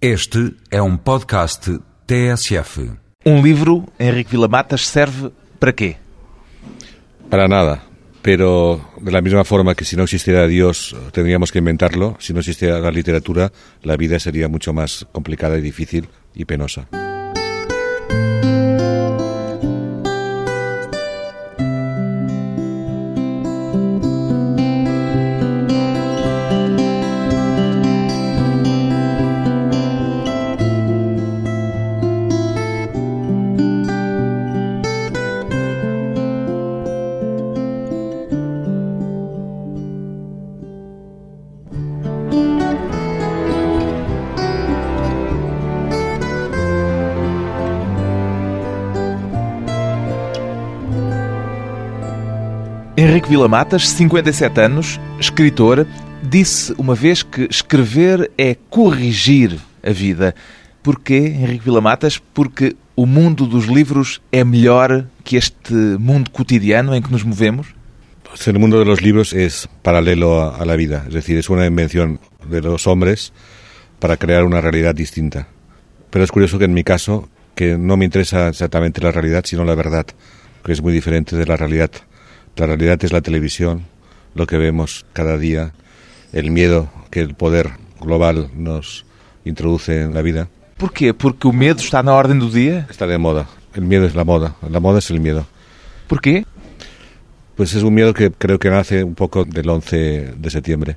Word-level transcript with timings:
Este 0.00 0.54
é 0.70 0.82
um 0.82 0.94
podcast 0.94 1.78
TSF. 2.06 2.90
Um 3.24 3.42
livro, 3.42 3.86
Henrique 3.98 4.30
Vilamatas, 4.30 4.86
serve 4.86 5.30
para 5.58 5.72
quê? 5.72 5.96
Para 7.30 7.48
nada. 7.48 7.82
Pero 8.20 8.78
de 9.00 9.10
la 9.10 9.22
misma 9.22 9.42
forma 9.44 9.74
que 9.74 9.86
si 9.86 9.96
no 9.96 10.02
existiera 10.02 10.46
Dios 10.46 10.94
tendríamos 11.12 11.50
que 11.50 11.60
inventarlo, 11.60 12.14
si 12.20 12.34
no 12.34 12.40
existiera 12.40 12.78
la 12.78 12.90
literatura, 12.90 13.50
la 13.82 13.96
vida 13.96 14.18
sería 14.18 14.48
mucho 14.48 14.74
más 14.74 15.06
complicada 15.12 15.56
y 15.56 15.62
difícil 15.62 16.10
y 16.34 16.44
penosa. 16.44 16.88
Henrique 53.36 53.48
Vilamatas, 53.48 53.88
57 53.88 54.60
anos, 54.60 55.00
escritor, 55.20 55.86
disse 56.22 56.74
uma 56.78 56.94
vez 56.94 57.22
que 57.22 57.46
escrever 57.50 58.30
é 58.38 58.56
corrigir 58.70 59.58
a 59.84 59.92
vida. 59.92 60.34
Porquê, 60.82 61.18
Henrique 61.18 61.64
Vilamatas? 61.64 62.18
Porque 62.32 62.76
o 62.96 63.04
mundo 63.04 63.46
dos 63.46 63.66
livros 63.66 64.22
é 64.32 64.42
melhor 64.42 65.04
que 65.22 65.36
este 65.36 65.74
mundo 65.74 66.30
cotidiano 66.30 66.94
em 66.94 67.02
que 67.02 67.12
nos 67.12 67.24
movemos? 67.24 67.66
El 68.46 68.58
mundo 68.58 68.78
de 68.78 68.84
los 68.84 69.02
libros 69.02 69.32
es 69.32 69.68
paralelo 69.82 70.54
a 70.54 70.64
la 70.64 70.76
vida, 70.76 71.04
es 71.06 71.14
decir, 71.14 71.38
es 71.38 71.50
una 71.50 71.66
invención 71.66 72.20
de 72.48 72.60
los 72.62 72.86
hombres 72.86 73.32
para 73.98 74.16
crear 74.16 74.44
una 74.44 74.60
realidad 74.60 74.94
distinta. 74.94 75.46
Pero 76.10 76.24
es 76.24 76.32
curioso 76.32 76.58
que 76.58 76.64
en 76.64 76.74
mi 76.74 76.84
caso, 76.84 77.28
que 77.54 77.76
no 77.76 77.96
me 77.96 78.04
interesa 78.04 78.48
exactamente 78.48 79.02
la 79.02 79.12
realidad, 79.12 79.44
sino 79.44 79.64
la 79.64 79.74
verdad, 79.74 80.06
que 80.64 80.72
es 80.72 80.80
muy 80.80 80.92
diferente 80.92 81.36
de 81.36 81.46
la 81.46 81.56
realidad. 81.56 81.90
La 82.56 82.64
realidad 82.64 83.04
es 83.04 83.12
la 83.12 83.20
televisión, 83.20 83.84
lo 84.34 84.46
que 84.46 84.56
vemos 84.56 85.04
cada 85.12 85.36
día, 85.36 85.72
el 86.32 86.50
miedo 86.50 86.88
que 87.10 87.20
el 87.20 87.34
poder 87.34 87.72
global 88.00 88.50
nos 88.54 89.04
introduce 89.44 90.00
en 90.00 90.14
la 90.14 90.22
vida. 90.22 90.48
Porquê? 90.78 91.12
Porque 91.12 91.48
o 91.48 91.52
medo 91.52 91.80
está 91.80 92.02
na 92.02 92.12
ordem 92.12 92.38
do 92.38 92.48
dia? 92.48 92.86
Está 92.88 93.06
de 93.06 93.16
moda. 93.16 93.48
El 93.74 93.84
miedo 93.84 94.04
es 94.04 94.14
la 94.14 94.24
moda. 94.24 94.56
La 94.68 94.80
moda 94.80 94.98
es 94.98 95.10
el 95.10 95.20
miedo. 95.20 95.46
Porquê? 96.06 96.44
Pues 97.56 97.74
es 97.74 97.82
un 97.82 97.94
miedo 97.94 98.12
que 98.12 98.30
creo 98.30 98.58
que 98.58 98.68
nace 98.68 99.04
un 99.04 99.14
poco 99.14 99.44
del 99.44 99.68
11 99.68 100.34
de 100.36 100.50
septiembre, 100.50 100.96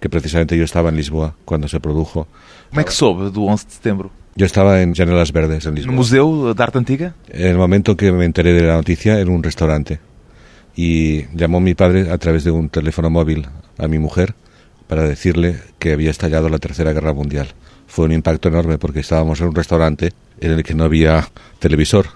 que 0.00 0.08
precisamente 0.08 0.56
yo 0.56 0.64
estaba 0.64 0.90
en 0.90 0.96
Lisboa 0.96 1.34
cuando 1.44 1.68
se 1.68 1.78
produjo. 1.78 2.26
Como 2.70 2.80
é 2.80 2.84
que 2.84 2.92
soube 2.92 3.30
do 3.30 3.46
11 3.46 3.66
de 3.66 3.72
setembro? 3.72 4.10
Yo 4.34 4.46
estaba 4.46 4.82
en 4.82 4.94
Janelas 4.94 5.30
Verdes, 5.32 5.66
en 5.66 5.74
Lisboa. 5.74 5.94
Museu 5.94 6.54
de 6.54 6.62
Arte 6.62 6.78
Antiga? 6.78 7.14
En 7.28 7.46
el 7.46 7.58
momento 7.58 7.96
que 7.96 8.10
me 8.10 8.24
enteré 8.24 8.52
de 8.52 8.62
la 8.62 8.74
noticia, 8.74 9.18
en 9.18 9.28
un 9.28 9.42
restaurante. 9.42 9.98
Y 10.82 11.26
llamó 11.34 11.60
mi 11.60 11.74
padre 11.74 12.10
a 12.10 12.16
través 12.16 12.42
de 12.42 12.50
un 12.50 12.70
teléfono 12.70 13.10
móvil 13.10 13.46
a 13.76 13.86
mi 13.86 13.98
mujer 13.98 14.32
para 14.88 15.02
decirle 15.02 15.60
que 15.78 15.92
había 15.92 16.10
estallado 16.10 16.48
la 16.48 16.58
Tercera 16.58 16.94
Guerra 16.94 17.12
Mundial. 17.12 17.48
Fue 17.86 18.06
un 18.06 18.12
impacto 18.12 18.48
enorme 18.48 18.78
porque 18.78 19.00
estábamos 19.00 19.42
en 19.42 19.48
un 19.48 19.54
restaurante 19.54 20.14
en 20.40 20.52
el 20.52 20.62
que 20.62 20.72
no 20.72 20.84
había 20.84 21.28
televisor 21.58 22.06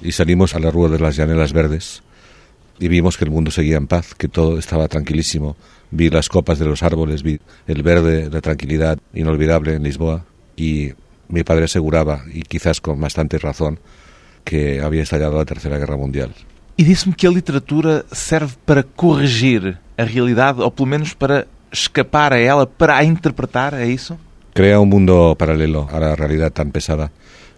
y 0.00 0.12
salimos 0.12 0.54
a 0.54 0.58
la 0.58 0.70
rúa 0.70 0.88
de 0.88 1.00
las 1.00 1.16
Llanelas 1.16 1.52
Verdes 1.52 2.02
y 2.78 2.88
vimos 2.88 3.18
que 3.18 3.26
el 3.26 3.30
mundo 3.30 3.50
seguía 3.50 3.76
en 3.76 3.88
paz, 3.88 4.14
que 4.14 4.28
todo 4.28 4.58
estaba 4.58 4.88
tranquilísimo. 4.88 5.54
Vi 5.90 6.08
las 6.08 6.30
copas 6.30 6.58
de 6.58 6.64
los 6.64 6.82
árboles, 6.82 7.22
vi 7.22 7.38
el 7.66 7.82
verde, 7.82 8.30
la 8.30 8.40
tranquilidad 8.40 8.98
inolvidable 9.12 9.74
en 9.74 9.82
Lisboa 9.82 10.24
y 10.56 10.92
mi 11.28 11.44
padre 11.44 11.64
aseguraba, 11.64 12.24
y 12.32 12.40
quizás 12.40 12.80
con 12.80 12.98
bastante 12.98 13.36
razón, 13.36 13.80
que 14.44 14.80
había 14.80 15.02
estallado 15.02 15.36
la 15.36 15.44
Tercera 15.44 15.76
Guerra 15.76 15.98
Mundial. 15.98 16.34
E 16.76 16.82
disse-me 16.82 17.14
que 17.14 17.26
a 17.26 17.30
literatura 17.30 18.04
serve 18.10 18.54
para 18.66 18.82
corrigir 18.82 19.78
a 19.96 20.02
realidade, 20.02 20.60
ou 20.60 20.70
pelo 20.72 20.88
menos 20.88 21.14
para 21.14 21.46
escapar 21.70 22.32
a 22.32 22.38
ela, 22.38 22.66
para 22.66 22.96
a 22.96 23.04
interpretar, 23.04 23.74
é 23.74 23.86
isso? 23.86 24.18
Crea 24.54 24.80
un 24.80 24.88
mundo 24.88 25.36
paralelo 25.38 25.88
a 25.90 25.98
la 25.98 26.16
realidad 26.16 26.50
tan 26.50 26.70
pesada. 26.70 27.10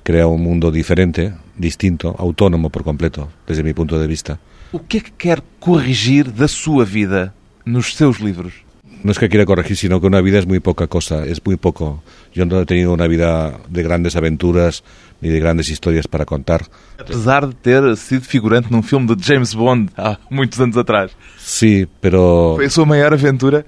Crea 0.03 0.27
un 0.27 0.43
mundo 0.43 0.71
diferente, 0.71 1.33
distinto, 1.57 2.15
autónomo 2.19 2.69
por 2.69 2.85
completo, 2.85 3.29
desde 3.47 3.63
mi 3.63 3.73
punto 3.73 3.99
de 3.99 4.07
vista. 4.07 4.39
O 4.73 4.81
que 4.81 4.99
é 4.99 5.01
que 5.01 5.13
quer 5.13 5.43
corrigir 5.61 6.31
da 6.31 6.49
sua 6.49 6.85
vida 6.85 7.33
nos 7.65 7.95
seus 7.95 8.19
livros? 8.19 8.66
No 9.03 9.13
es 9.13 9.19
que 9.19 9.29
quiera 9.29 9.45
corregir, 9.45 9.77
sino 9.77 10.01
que 10.01 10.07
una 10.07 10.21
vida 10.21 10.39
es 10.39 10.47
muy 10.47 10.61
poca 10.61 10.87
cosa, 10.87 11.25
es 11.25 11.45
muy 11.45 11.57
poco. 11.57 12.03
Yo 12.35 12.45
no 12.45 12.61
he 12.61 12.67
tenido 12.67 12.93
una 12.93 13.07
vida 13.07 13.59
de 13.69 13.83
grandes 13.83 14.17
aventuras 14.17 14.83
ni 15.21 15.29
de 15.29 15.41
grandes 15.41 15.69
historias 15.69 16.09
para 16.09 16.25
contar. 16.25 16.67
Apesar 16.99 17.49
de 17.49 17.55
ter 17.55 17.97
sido 17.97 18.21
figurante 18.23 18.69
num 18.71 18.83
filme 18.83 19.15
de 19.15 19.23
James 19.23 19.55
Bond 19.55 19.91
há 19.97 20.19
muitos 20.31 20.61
anos 20.61 20.77
atrás. 20.77 21.13
Sí, 21.39 21.87
pero 22.01 22.55
Foi 22.57 22.67
a 22.67 22.71
sua 22.71 22.85
maior 22.85 23.15
aventura? 23.15 23.65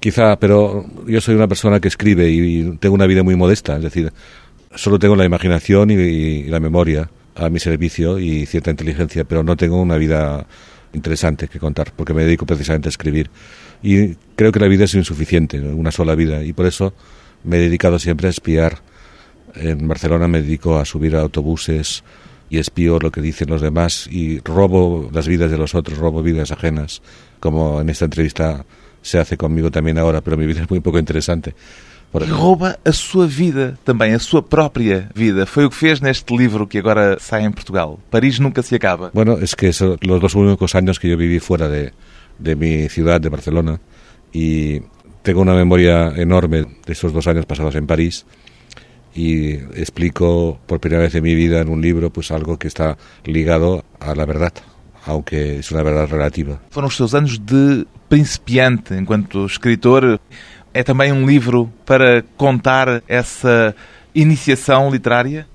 quizá, 0.00 0.36
pero 0.38 0.86
yo 1.06 1.20
soy 1.20 1.34
una 1.34 1.48
persona 1.48 1.80
que 1.80 1.88
escribe 1.88 2.28
y, 2.30 2.60
y 2.60 2.76
tengo 2.78 2.94
una 2.94 3.06
vida 3.06 3.22
muy 3.22 3.36
modesta, 3.36 3.76
es 3.76 3.82
decir, 3.82 4.12
solo 4.74 4.98
tengo 4.98 5.16
la 5.16 5.24
imaginación 5.24 5.90
y, 5.90 5.94
y 5.94 6.42
la 6.44 6.60
memoria 6.60 7.10
a 7.34 7.50
mi 7.50 7.58
servicio 7.58 8.18
y 8.18 8.46
cierta 8.46 8.70
inteligencia, 8.70 9.24
pero 9.24 9.42
no 9.42 9.56
tengo 9.56 9.80
una 9.80 9.96
vida 9.96 10.46
interesante 10.92 11.48
que 11.48 11.58
contar, 11.58 11.92
porque 11.94 12.14
me 12.14 12.24
dedico 12.24 12.46
precisamente 12.46 12.88
a 12.88 12.90
escribir. 12.90 13.30
Y 13.82 14.14
creo 14.34 14.52
que 14.52 14.60
la 14.60 14.68
vida 14.68 14.84
es 14.84 14.94
insuficiente, 14.94 15.60
una 15.60 15.90
sola 15.90 16.14
vida, 16.14 16.42
y 16.42 16.52
por 16.52 16.66
eso 16.66 16.94
me 17.44 17.56
he 17.56 17.60
dedicado 17.60 17.98
siempre 17.98 18.26
a 18.28 18.30
espiar. 18.30 18.78
En 19.54 19.88
Barcelona 19.88 20.28
me 20.28 20.42
dedico 20.42 20.78
a 20.78 20.84
subir 20.84 21.16
a 21.16 21.20
autobuses 21.20 22.04
y 22.50 22.58
espío 22.58 22.98
lo 23.00 23.10
que 23.10 23.20
dicen 23.20 23.48
los 23.48 23.60
demás 23.60 24.06
y 24.10 24.40
robo 24.40 25.10
las 25.12 25.26
vidas 25.26 25.50
de 25.50 25.58
los 25.58 25.74
otros, 25.74 25.98
robo 25.98 26.22
vidas 26.22 26.52
ajenas, 26.52 27.02
como 27.40 27.80
en 27.80 27.88
esta 27.88 28.04
entrevista 28.04 28.64
se 29.02 29.18
hace 29.18 29.36
conmigo 29.36 29.70
también 29.70 29.98
ahora, 29.98 30.20
pero 30.20 30.36
mi 30.36 30.46
vida 30.46 30.62
es 30.62 30.70
muy 30.70 30.80
poco 30.80 30.98
interesante. 30.98 31.54
E 32.14 32.24
rouba 32.24 32.78
a 32.84 32.92
sua 32.92 33.26
vida 33.26 33.78
também, 33.84 34.14
a 34.14 34.18
sua 34.18 34.40
própria 34.42 35.10
vida. 35.14 35.44
Foi 35.44 35.66
o 35.66 35.70
que 35.70 35.76
fez 35.76 36.00
neste 36.00 36.34
livro 36.34 36.66
que 36.66 36.78
agora 36.78 37.18
sai 37.20 37.44
em 37.44 37.52
Portugal. 37.52 37.98
Paris 38.10 38.38
nunca 38.38 38.62
se 38.62 38.74
acaba. 38.74 39.10
Bueno, 39.12 39.38
es 39.38 39.54
que 39.54 39.72
son 39.72 39.98
los 40.00 40.20
dos 40.20 40.34
únicos 40.34 40.74
años 40.74 40.98
que 40.98 41.08
yo 41.08 41.16
viví 41.16 41.40
fuera 41.40 41.68
de, 41.68 41.92
de 42.38 42.56
mi 42.56 42.88
ciudad, 42.88 43.20
de 43.20 43.28
Barcelona, 43.28 43.80
y 44.32 44.80
tengo 45.22 45.40
una 45.40 45.54
memoria 45.54 46.12
enorme 46.16 46.64
de 46.86 46.92
esos 46.92 47.12
dos 47.12 47.26
años 47.26 47.46
pasados 47.46 47.74
en 47.74 47.86
París 47.86 48.26
y 49.14 49.54
explico 49.74 50.60
por 50.66 50.78
primera 50.78 51.02
vez 51.02 51.14
en 51.14 51.22
mi 51.22 51.34
vida 51.34 51.60
en 51.60 51.68
un 51.68 51.80
libro 51.80 52.10
pues 52.10 52.30
algo 52.30 52.58
que 52.58 52.68
está 52.68 52.96
ligado 53.24 53.84
a 53.98 54.14
la 54.14 54.26
verdad, 54.26 54.52
aunque 55.06 55.58
es 55.58 55.72
una 55.72 55.82
verdad 55.82 56.06
relativa. 56.08 56.60
Foram 56.70 56.88
os 56.88 56.96
seus 56.96 57.14
anos 57.14 57.40
de 57.44 57.86
principiante 58.08 58.94
enquanto 58.94 59.46
escritor. 59.46 60.20
É 60.74 60.82
também 60.82 61.10
um 61.10 61.26
livro 61.26 61.72
para 61.86 62.22
contar 62.36 63.02
essa 63.08 63.74
iniciação 64.14 64.90
literária? 64.90 65.46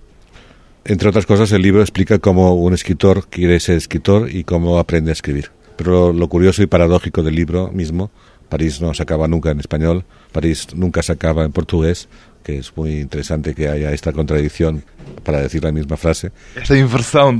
Entre 0.84 1.08
otras 1.08 1.26
cosas, 1.26 1.52
el 1.52 1.62
libro 1.62 1.84
explica 1.84 2.18
cómo 2.18 2.56
un 2.56 2.74
escritor 2.74 3.28
quiere 3.30 3.60
ser 3.60 3.78
escritor 3.78 4.30
y 4.32 4.44
cómo 4.44 4.80
aprende 4.80 5.12
a 5.12 5.14
escribir. 5.14 5.52
Pero 5.84 6.14
lo 6.14 6.28
curioso 6.30 6.62
y 6.62 6.68
paradójico 6.68 7.24
del 7.24 7.34
libro 7.34 7.72
mismo, 7.72 8.12
París 8.50 8.80
no 8.82 8.94
se 8.94 9.02
acaba 9.02 9.28
nunca 9.28 9.50
en 9.50 9.60
español, 9.60 10.06
París 10.32 10.68
nunca 10.76 11.02
se 11.02 11.14
acaba 11.14 11.44
en 11.44 11.52
portugués, 11.52 12.08
que 12.44 12.60
es 12.60 12.72
muy 12.78 13.00
interesante 13.00 13.56
que 13.56 13.68
haya 13.68 13.92
esta 13.92 14.14
contradicción 14.14 14.84
para 15.24 15.42
decir 15.42 15.64
la 15.64 15.72
misma 15.72 15.98
frase. 15.98 16.32
Esta 16.56 16.76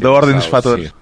ordem 0.10 0.36
dos 0.36 0.48
fatores. 0.48 0.88
Sí. 0.88 0.94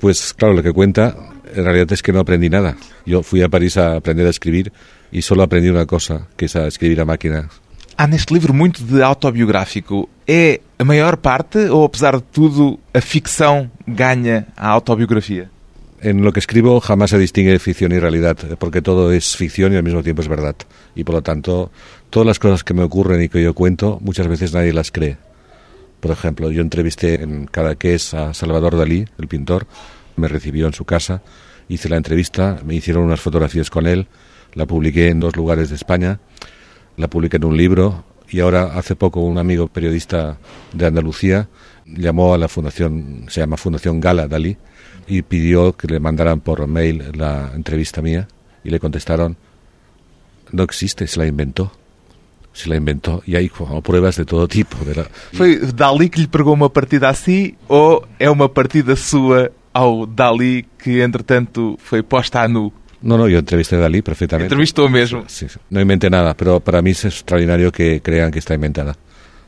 Pues 0.00 0.34
claro, 0.34 0.54
lo 0.54 0.62
que 0.64 0.72
cuenta 0.72 1.14
en 1.54 1.64
realidad 1.64 1.92
es 1.92 2.02
que 2.02 2.12
no 2.12 2.18
aprendí 2.18 2.50
nada. 2.50 2.76
Yo 3.06 3.22
fui 3.22 3.42
a 3.42 3.48
París 3.48 3.76
a 3.76 3.94
aprender 3.94 4.26
a 4.26 4.30
escribir 4.30 4.72
y 5.12 5.22
solo 5.22 5.44
aprendí 5.44 5.68
una 5.68 5.86
cosa, 5.86 6.26
que 6.36 6.46
es 6.46 6.56
a 6.56 6.66
escribir 6.66 7.00
a 7.00 7.04
máquina. 7.04 7.48
Há 7.96 8.06
neste 8.08 8.34
livro 8.34 8.52
muito 8.52 8.82
de 8.82 9.02
autobiográfico. 9.02 10.08
É 10.26 10.60
a 10.78 10.84
maior 10.84 11.16
parte 11.16 11.58
ou, 11.70 11.84
apesar 11.84 12.16
de 12.16 12.22
tudo, 12.22 12.78
a 12.92 13.00
ficção 13.00 13.70
ganha 13.86 14.46
a 14.56 14.68
autobiografia? 14.68 15.50
En 16.00 16.22
lo 16.22 16.32
que 16.32 16.38
escribo 16.38 16.80
jamás 16.80 17.10
se 17.10 17.18
distingue 17.18 17.58
ficción 17.58 17.90
y 17.90 17.98
realidad, 17.98 18.36
porque 18.58 18.82
todo 18.82 19.12
es 19.12 19.36
ficción 19.36 19.72
y 19.72 19.76
al 19.76 19.82
mismo 19.82 20.04
tiempo 20.04 20.22
es 20.22 20.28
verdad. 20.28 20.54
Y 20.94 21.02
por 21.02 21.16
lo 21.16 21.22
tanto, 21.22 21.72
todas 22.10 22.26
las 22.26 22.38
cosas 22.38 22.62
que 22.62 22.72
me 22.72 22.84
ocurren 22.84 23.20
y 23.20 23.28
que 23.28 23.42
yo 23.42 23.52
cuento, 23.52 23.98
muchas 24.00 24.28
veces 24.28 24.52
nadie 24.52 24.72
las 24.72 24.92
cree. 24.92 25.16
Por 25.98 26.12
ejemplo, 26.12 26.52
yo 26.52 26.62
entrevisté 26.62 27.22
en 27.22 27.46
Cadaqués 27.46 28.14
a 28.14 28.32
Salvador 28.32 28.76
Dalí, 28.76 29.06
el 29.18 29.26
pintor, 29.26 29.66
me 30.14 30.28
recibió 30.28 30.68
en 30.68 30.72
su 30.72 30.84
casa, 30.84 31.22
hice 31.68 31.88
la 31.88 31.96
entrevista, 31.96 32.60
me 32.64 32.76
hicieron 32.76 33.02
unas 33.02 33.20
fotografías 33.20 33.68
con 33.68 33.88
él, 33.88 34.06
la 34.54 34.66
publiqué 34.66 35.08
en 35.08 35.18
dos 35.18 35.34
lugares 35.34 35.68
de 35.68 35.74
España, 35.74 36.20
la 36.96 37.08
publiqué 37.08 37.38
en 37.38 37.44
un 37.44 37.56
libro 37.56 38.04
Y 38.30 38.40
ahora, 38.40 38.64
hace 38.78 38.94
poco, 38.94 39.20
un 39.20 39.38
amigo 39.38 39.68
periodista 39.68 40.38
de 40.72 40.86
Andalucía 40.86 41.48
llamó 41.86 42.34
a 42.34 42.38
la 42.38 42.48
fundación, 42.48 43.24
se 43.28 43.40
llama 43.40 43.56
Fundación 43.56 44.00
Gala 44.00 44.28
Dalí, 44.28 44.58
y 45.08 45.22
pidió 45.22 45.72
que 45.72 45.88
le 45.88 46.00
mandaran 46.00 46.40
por 46.40 46.66
mail 46.66 47.12
la 47.14 47.52
entrevista 47.54 48.02
mía 48.02 48.28
y 48.62 48.70
le 48.70 48.78
contestaron, 48.78 49.36
no 50.52 50.62
existe, 50.62 51.06
se 51.06 51.18
la 51.18 51.26
inventó. 51.26 51.72
Se 52.52 52.68
la 52.68 52.74
inventou 52.74 53.22
e 53.24 53.36
aí 53.36 53.48
como, 53.48 53.80
pruebas 53.82 54.16
de 54.16 54.24
todo 54.24 54.48
tipo. 54.48 54.78
Foi 55.32 55.60
Dali 55.72 56.10
que 56.10 56.22
lhe 56.22 56.26
pregou 56.26 56.54
uma 56.54 56.68
partida 56.68 57.08
assim 57.08 57.54
ou 57.68 58.04
é 58.18 58.28
uma 58.28 58.48
partida 58.48 58.96
sua 58.96 59.52
ao 59.72 60.06
Dali 60.06 60.66
que, 60.76 60.98
entretanto, 61.00 61.78
foi 61.78 62.02
posta 62.02 62.42
a 62.42 62.48
nu? 62.48 62.72
No, 63.00 63.16
no, 63.16 63.28
yo 63.28 63.38
entrevisté 63.38 63.76
a 63.76 63.78
Dalí 63.78 64.02
perfectamente. 64.02 64.52
Entrevistou 64.52 64.88
mesmo? 64.88 65.22
Sí, 65.28 65.48
sí. 65.48 65.58
No 65.70 65.80
inventé 65.80 66.10
nada, 66.10 66.34
pero 66.34 66.58
para 66.58 66.82
mí 66.82 66.90
es 66.90 67.04
extraordinario 67.04 67.70
que 67.70 68.00
crean 68.02 68.32
que 68.32 68.40
está 68.40 68.54
inventada. 68.54 68.96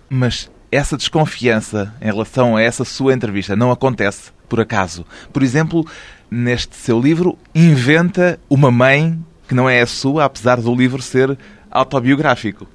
Mas 0.09 0.51
essa 0.71 0.97
desconfiança 0.97 1.95
em 2.01 2.07
relação 2.07 2.57
a 2.57 2.63
essa 2.63 2.85
sua 2.85 3.13
entrevista 3.13 3.57
não 3.57 3.71
acontece 3.71 4.31
por 4.49 4.61
acaso. 4.61 5.05
Por 5.33 5.43
exemplo, 5.43 5.87
neste 6.31 6.77
seu 6.77 7.01
livro, 7.01 7.37
inventa 7.55 8.39
uma 8.49 8.71
mãe 8.71 9.19
que 9.49 9.55
não 9.55 9.69
é 9.69 9.81
a 9.81 9.87
sua, 9.87 10.25
apesar 10.25 10.61
do 10.61 10.75
livro 10.75 11.03
ser 11.03 11.37
autobiográfico. 11.71 12.67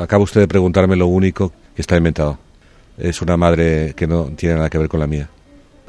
Acaba 0.00 0.24
usted 0.24 0.40
de 0.40 0.46
preguntarme 0.46 0.96
lo 0.96 1.06
único 1.06 1.52
que 1.74 1.82
está 1.82 1.96
inventado. 1.96 2.38
Es 2.96 3.20
una 3.20 3.36
madre 3.36 3.92
que 3.94 4.06
no 4.06 4.30
tiene 4.36 4.54
nada 4.56 4.70
que 4.70 4.78
ver 4.78 4.88
con 4.88 5.00
la 5.00 5.06
mía. 5.06 5.28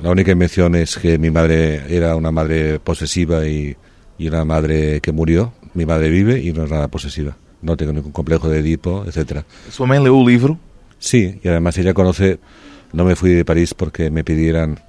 La 0.01 0.09
única 0.09 0.31
invención 0.31 0.75
es 0.75 0.97
que 0.97 1.17
mi 1.17 1.31
madre 1.31 1.83
era 1.87 2.15
una 2.15 2.31
madre 2.31 2.79
posesiva 2.79 3.47
y, 3.47 3.77
y 4.17 4.27
una 4.27 4.43
madre 4.43 4.99
que 5.01 5.11
murió. 5.11 5.53
Mi 5.73 5.85
madre 5.85 6.09
vive 6.09 6.39
y 6.39 6.51
no 6.51 6.65
es 6.65 6.71
nada 6.71 6.89
posesiva. 6.89 7.37
No 7.61 7.77
tengo 7.77 7.93
ningún 7.93 8.11
complejo 8.11 8.49
de 8.49 8.59
Edipo, 8.59 9.05
etcétera. 9.07 9.45
¿Su 9.71 9.83
mamá 9.83 9.99
leu 9.99 10.17
o 10.17 10.27
libro? 10.27 10.59
Sí, 10.99 11.39
y 11.43 11.47
además 11.47 11.77
ella 11.77 11.93
conoce... 11.93 12.39
No 12.93 13.03
me 13.03 13.15
fui 13.17 13.31
de 13.31 13.43
París 13.43 13.73
porque 13.73 14.09
me 14.09 14.23
pidieran 14.23 14.79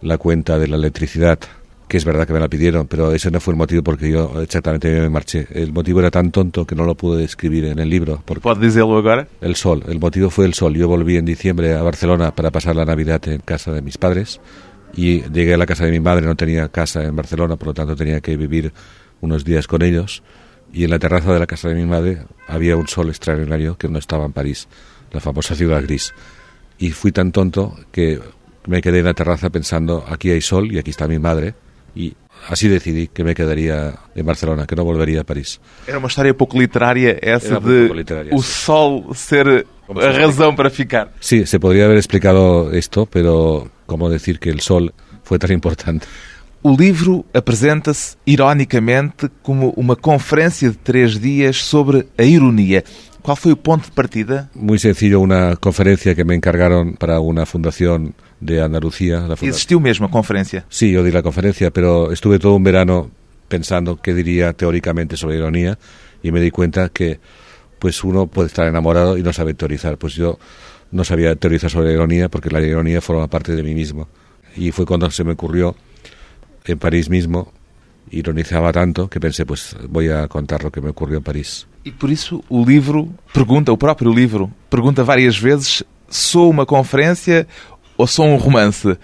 la 0.00 0.16
cuenta 0.16 0.60
de 0.60 0.68
la 0.68 0.76
electricidad 0.76 1.40
que 1.88 1.96
es 1.96 2.04
verdad 2.04 2.26
que 2.26 2.34
me 2.34 2.40
la 2.40 2.48
pidieron, 2.48 2.86
pero 2.86 3.12
ese 3.14 3.30
no 3.30 3.40
fue 3.40 3.54
el 3.54 3.58
motivo 3.58 3.82
porque 3.82 4.10
yo 4.10 4.40
exactamente 4.42 4.90
me 5.00 5.08
marché. 5.08 5.48
El 5.50 5.72
motivo 5.72 6.00
era 6.00 6.10
tan 6.10 6.30
tonto 6.30 6.66
que 6.66 6.74
no 6.74 6.84
lo 6.84 6.94
pude 6.94 7.24
escribir 7.24 7.64
en 7.64 7.78
el 7.78 7.88
libro. 7.88 8.22
¿Puedo 8.26 8.60
decirlo 8.60 8.96
ahora? 8.96 9.26
El 9.40 9.56
sol, 9.56 9.82
el 9.88 9.98
motivo 9.98 10.28
fue 10.28 10.44
el 10.44 10.52
sol. 10.52 10.74
Yo 10.74 10.86
volví 10.86 11.16
en 11.16 11.24
diciembre 11.24 11.74
a 11.74 11.82
Barcelona 11.82 12.34
para 12.34 12.50
pasar 12.50 12.76
la 12.76 12.84
Navidad 12.84 13.26
en 13.28 13.40
casa 13.40 13.72
de 13.72 13.80
mis 13.80 13.96
padres 13.96 14.38
y 14.94 15.22
llegué 15.30 15.54
a 15.54 15.56
la 15.56 15.64
casa 15.64 15.86
de 15.86 15.90
mi 15.90 16.00
madre, 16.00 16.26
no 16.26 16.36
tenía 16.36 16.68
casa 16.68 17.02
en 17.04 17.16
Barcelona, 17.16 17.56
por 17.56 17.68
lo 17.68 17.74
tanto 17.74 17.96
tenía 17.96 18.20
que 18.20 18.36
vivir 18.36 18.72
unos 19.22 19.44
días 19.44 19.66
con 19.66 19.82
ellos 19.82 20.22
y 20.72 20.84
en 20.84 20.90
la 20.90 20.98
terraza 20.98 21.32
de 21.32 21.38
la 21.38 21.46
casa 21.46 21.68
de 21.68 21.74
mi 21.74 21.86
madre 21.86 22.18
había 22.46 22.76
un 22.76 22.86
sol 22.86 23.08
extraordinario 23.08 23.78
que 23.78 23.88
no 23.88 23.98
estaba 23.98 24.26
en 24.26 24.32
París, 24.32 24.68
la 25.12 25.20
famosa 25.20 25.54
ciudad 25.54 25.82
gris. 25.82 26.12
Y 26.78 26.90
fui 26.90 27.12
tan 27.12 27.32
tonto 27.32 27.76
que 27.90 28.20
me 28.66 28.80
quedé 28.80 29.00
en 29.00 29.06
la 29.06 29.14
terraza 29.14 29.50
pensando, 29.50 30.04
aquí 30.08 30.30
hay 30.30 30.40
sol 30.40 30.72
y 30.72 30.78
aquí 30.78 30.90
está 30.90 31.08
mi 31.08 31.18
madre 31.18 31.54
y 31.94 32.14
así 32.48 32.68
decidí 32.68 33.08
que 33.08 33.24
me 33.24 33.34
quedaría 33.34 33.94
en 34.14 34.26
Barcelona, 34.26 34.66
que 34.66 34.76
no 34.76 34.84
volvería 34.84 35.22
a 35.22 35.24
París. 35.24 35.60
Era 35.86 35.98
uma 35.98 36.08
história 36.08 36.34
pouco 36.34 36.58
literária 36.58 37.18
essa 37.20 37.56
Era 37.56 37.60
de 37.60 37.94
literária, 37.94 38.34
o 38.34 38.42
sim. 38.42 38.48
sol 38.48 39.14
ser 39.14 39.66
Como 39.86 40.00
a 40.00 40.10
razão 40.10 40.54
para 40.54 40.70
ficar. 40.70 41.12
Sí, 41.18 41.46
se 41.46 41.58
podría 41.58 41.86
haber 41.86 41.96
explicado 41.96 42.70
esto, 42.72 43.06
pero 43.06 43.70
¿cómo 43.86 44.10
decir 44.10 44.38
que 44.38 44.50
el 44.50 44.60
sol 44.60 44.92
fue 45.24 45.38
tan 45.38 45.50
importante? 45.50 46.06
O 46.62 46.76
livro 46.76 47.24
apresenta-se, 47.32 48.16
ironicamente, 48.26 49.30
como 49.42 49.70
uma 49.76 49.94
conferência 49.94 50.68
de 50.68 50.76
três 50.76 51.18
dias 51.18 51.56
sobre 51.56 52.06
a 52.18 52.24
ironia. 52.24 52.82
Qual 53.28 53.36
foi 53.36 53.52
o 53.52 53.60
ponto 53.60 53.84
de 53.84 53.92
partida? 53.92 54.48
Muy 54.56 54.78
sencillo, 54.78 55.20
una 55.20 55.56
conferencia 55.60 56.14
que 56.16 56.24
me 56.24 56.32
encargaron 56.34 56.94
para 56.96 57.20
una 57.20 57.44
fundación 57.44 58.14
de 58.40 58.62
Andalucía. 58.62 59.20
La 59.28 59.36
funda- 59.36 59.52
Existiu 59.52 59.80
mesmo 59.84 60.06
a 60.06 60.10
conferência. 60.10 60.64
Sí, 60.72 60.92
yo 60.96 61.04
di 61.04 61.12
la 61.12 61.20
conferencia, 61.20 61.68
pero 61.70 62.08
estuve 62.10 62.38
todo 62.38 62.54
un 62.56 62.64
verano 62.64 63.10
pensando 63.52 64.00
qué 64.00 64.14
diría 64.14 64.54
teóricamente 64.54 65.18
sobre 65.18 65.36
ironía 65.36 65.76
y 66.22 66.32
me 66.32 66.40
di 66.40 66.50
cuenta 66.50 66.88
que 66.88 67.20
pues 67.78 68.02
uno 68.02 68.28
puede 68.28 68.46
estar 68.48 68.66
enamorado 68.66 69.18
y 69.18 69.22
no 69.22 69.34
sabe 69.34 69.52
teorizar. 69.52 69.98
Pues 69.98 70.14
yo 70.14 70.38
no 70.90 71.04
sabía 71.04 71.36
teorizar 71.36 71.68
sobre 71.70 71.92
ironía 71.92 72.30
porque 72.30 72.48
la 72.48 72.62
ironía 72.62 73.02
forma 73.02 73.28
parte 73.28 73.54
de 73.54 73.62
mí 73.62 73.74
mismo. 73.74 74.08
Y 74.56 74.72
fue 74.72 74.86
cuando 74.86 75.10
se 75.10 75.22
me 75.22 75.32
ocurrió 75.32 75.76
en 76.64 76.78
París 76.78 77.10
mismo, 77.10 77.52
ironizaba 78.10 78.72
tanto 78.72 79.08
que 79.08 79.20
pensé, 79.20 79.44
pues 79.44 79.76
voy 79.88 80.08
a 80.08 80.28
contar 80.28 80.62
lo 80.64 80.70
que 80.70 80.80
me 80.80 80.90
ocurrió 80.90 81.18
en 81.18 81.24
París. 81.24 81.66
E 81.84 81.92
por 81.92 82.10
isso 82.10 82.44
o 82.48 82.64
livro 82.64 83.08
pergunta, 83.32 83.72
o 83.72 83.78
próprio 83.78 84.12
livro, 84.12 84.50
pergunta 84.68 85.04
várias 85.04 85.38
vezes: 85.38 85.84
sou 86.08 86.50
uma 86.50 86.66
conferência 86.66 87.46
ou 87.96 88.06
sou 88.06 88.26
um 88.26 88.36
romance? 88.36 88.98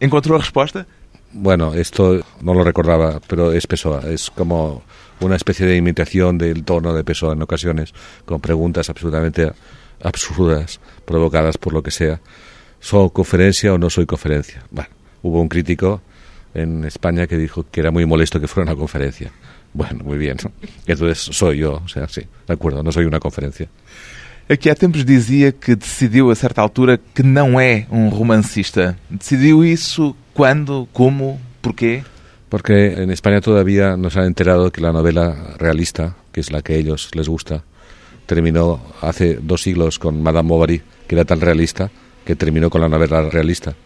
Encontrou 0.00 0.36
a 0.36 0.40
resposta? 0.40 0.86
Bueno, 1.32 1.74
esto 1.74 2.24
no 2.40 2.54
lo 2.54 2.64
recordaba, 2.64 3.20
pero 3.26 3.52
es 3.52 3.66
Pessoa. 3.66 4.02
Es 4.08 4.30
como 4.30 4.82
una 5.20 5.36
especie 5.36 5.66
de 5.66 5.76
imitación 5.76 6.38
del 6.38 6.64
tono 6.64 6.94
de 6.94 7.04
Pessoa 7.04 7.34
en 7.34 7.42
ocasiones, 7.42 7.92
con 8.24 8.40
preguntas 8.40 8.88
absolutamente 8.90 9.52
absurdas, 10.02 10.80
provocadas 11.04 11.58
por 11.58 11.72
lo 11.72 11.82
que 11.82 11.90
sea. 11.90 12.20
¿Soy 12.80 13.10
conferencia 13.10 13.74
o 13.74 13.78
no 13.78 13.90
soy 13.90 14.06
conferencia? 14.06 14.64
Bueno, 14.70 14.90
hubo 15.22 15.40
un 15.40 15.48
crítico 15.48 16.00
en 16.54 16.84
España 16.84 17.26
que 17.26 17.36
dijo 17.36 17.66
que 17.70 17.80
era 17.80 17.90
muy 17.90 18.06
molesto 18.06 18.40
que 18.40 18.48
fuera 18.48 18.70
una 18.70 18.78
conferencia. 18.78 19.30
Bueno, 19.72 20.04
muy 20.04 20.18
bien. 20.18 20.36
Entonces 20.86 21.18
soy 21.18 21.58
yo, 21.58 21.80
o 21.84 21.88
sea, 21.88 22.08
sí, 22.08 22.22
de 22.46 22.54
acuerdo, 22.54 22.82
no 22.82 22.90
soy 22.92 23.04
una 23.04 23.20
conferencia. 23.20 23.68
Aqui 24.50 24.68
há 24.68 24.74
tempos 24.74 25.06
dizia 25.06 25.52
que 25.52 25.76
decidiu 25.76 26.28
a 26.28 26.34
certa 26.34 26.60
altura 26.60 26.98
que 26.98 27.22
não 27.22 27.60
é 27.60 27.86
um 27.88 28.08
romancista. 28.08 28.98
Decidiu 29.08 29.64
isso 29.64 30.16
quando, 30.34 30.88
como, 30.92 31.38
porquê? 31.62 32.02
Porque 32.48 32.94
en 32.98 33.12
España 33.12 33.40
todavía 33.40 33.96
no 33.96 34.10
se 34.10 34.18
han 34.18 34.26
enterado 34.26 34.72
que 34.72 34.80
la 34.80 34.90
novela 34.90 35.54
realista, 35.56 36.16
que 36.32 36.40
es 36.40 36.50
la 36.50 36.62
que 36.62 36.72
a 36.72 36.76
ellos 36.78 37.14
les 37.14 37.28
gusta, 37.28 37.62
terminó 38.26 38.82
hace 39.02 39.38
dos 39.40 39.62
siglos 39.62 40.00
con 40.00 40.20
Madame 40.20 40.48
Bovary, 40.48 40.82
que 41.06 41.14
era 41.14 41.24
tan 41.24 41.40
realista 41.40 41.88
que 42.24 42.34
terminó 42.34 42.70
con 42.70 42.80
la 42.80 42.88
novela 42.88 43.30
realista. 43.30 43.76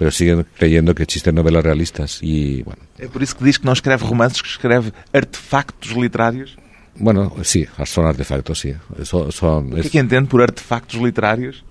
Pero 0.00 0.10
siguen 0.10 0.46
creyendo 0.56 0.94
que 0.94 1.02
existen 1.02 1.34
novelas 1.34 1.62
realistas 1.62 2.22
y 2.22 2.62
bueno, 2.62 2.80
É 2.98 3.06
por 3.06 3.20
isso 3.22 3.36
que 3.36 3.44
diz 3.44 3.58
que 3.60 3.66
não 3.68 3.74
escreve 3.74 4.00
romances, 4.08 4.40
que 4.40 4.48
escreve 4.48 4.92
artefactos 5.12 5.92
literários. 5.92 6.56
bueno, 6.96 7.32
sí, 7.44 7.66
son 7.84 8.06
artefactos, 8.06 8.58
sí. 8.60 8.72
Son, 9.04 9.30
son- 9.30 9.66
O 9.72 9.74
que 9.76 9.80
é 9.82 9.84
es- 9.84 9.90
que 9.92 9.98
entende 10.00 10.26
por 10.30 10.40
artefactos 10.40 10.96
literários? 11.02 11.62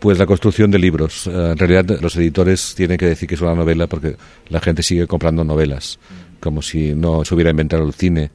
pues 0.00 0.18
la 0.18 0.26
construcción 0.26 0.70
de 0.70 0.78
libros. 0.78 1.26
Eh, 1.26 1.30
en 1.52 1.56
realidad 1.58 1.98
los 2.00 2.14
editores 2.16 2.74
tienen 2.76 2.98
que 2.98 3.06
decir 3.06 3.26
que 3.26 3.34
es 3.36 3.40
una 3.40 3.54
novela 3.54 3.86
porque 3.86 4.16
la 4.50 4.60
gente 4.60 4.82
sigue 4.82 5.06
comprando 5.06 5.42
novelas, 5.42 5.98
como 6.40 6.60
si 6.60 6.94
no 6.94 7.24
se 7.24 7.34
hubiera 7.34 7.50
inventado 7.50 7.84
el 7.86 7.94
cine 7.94 8.30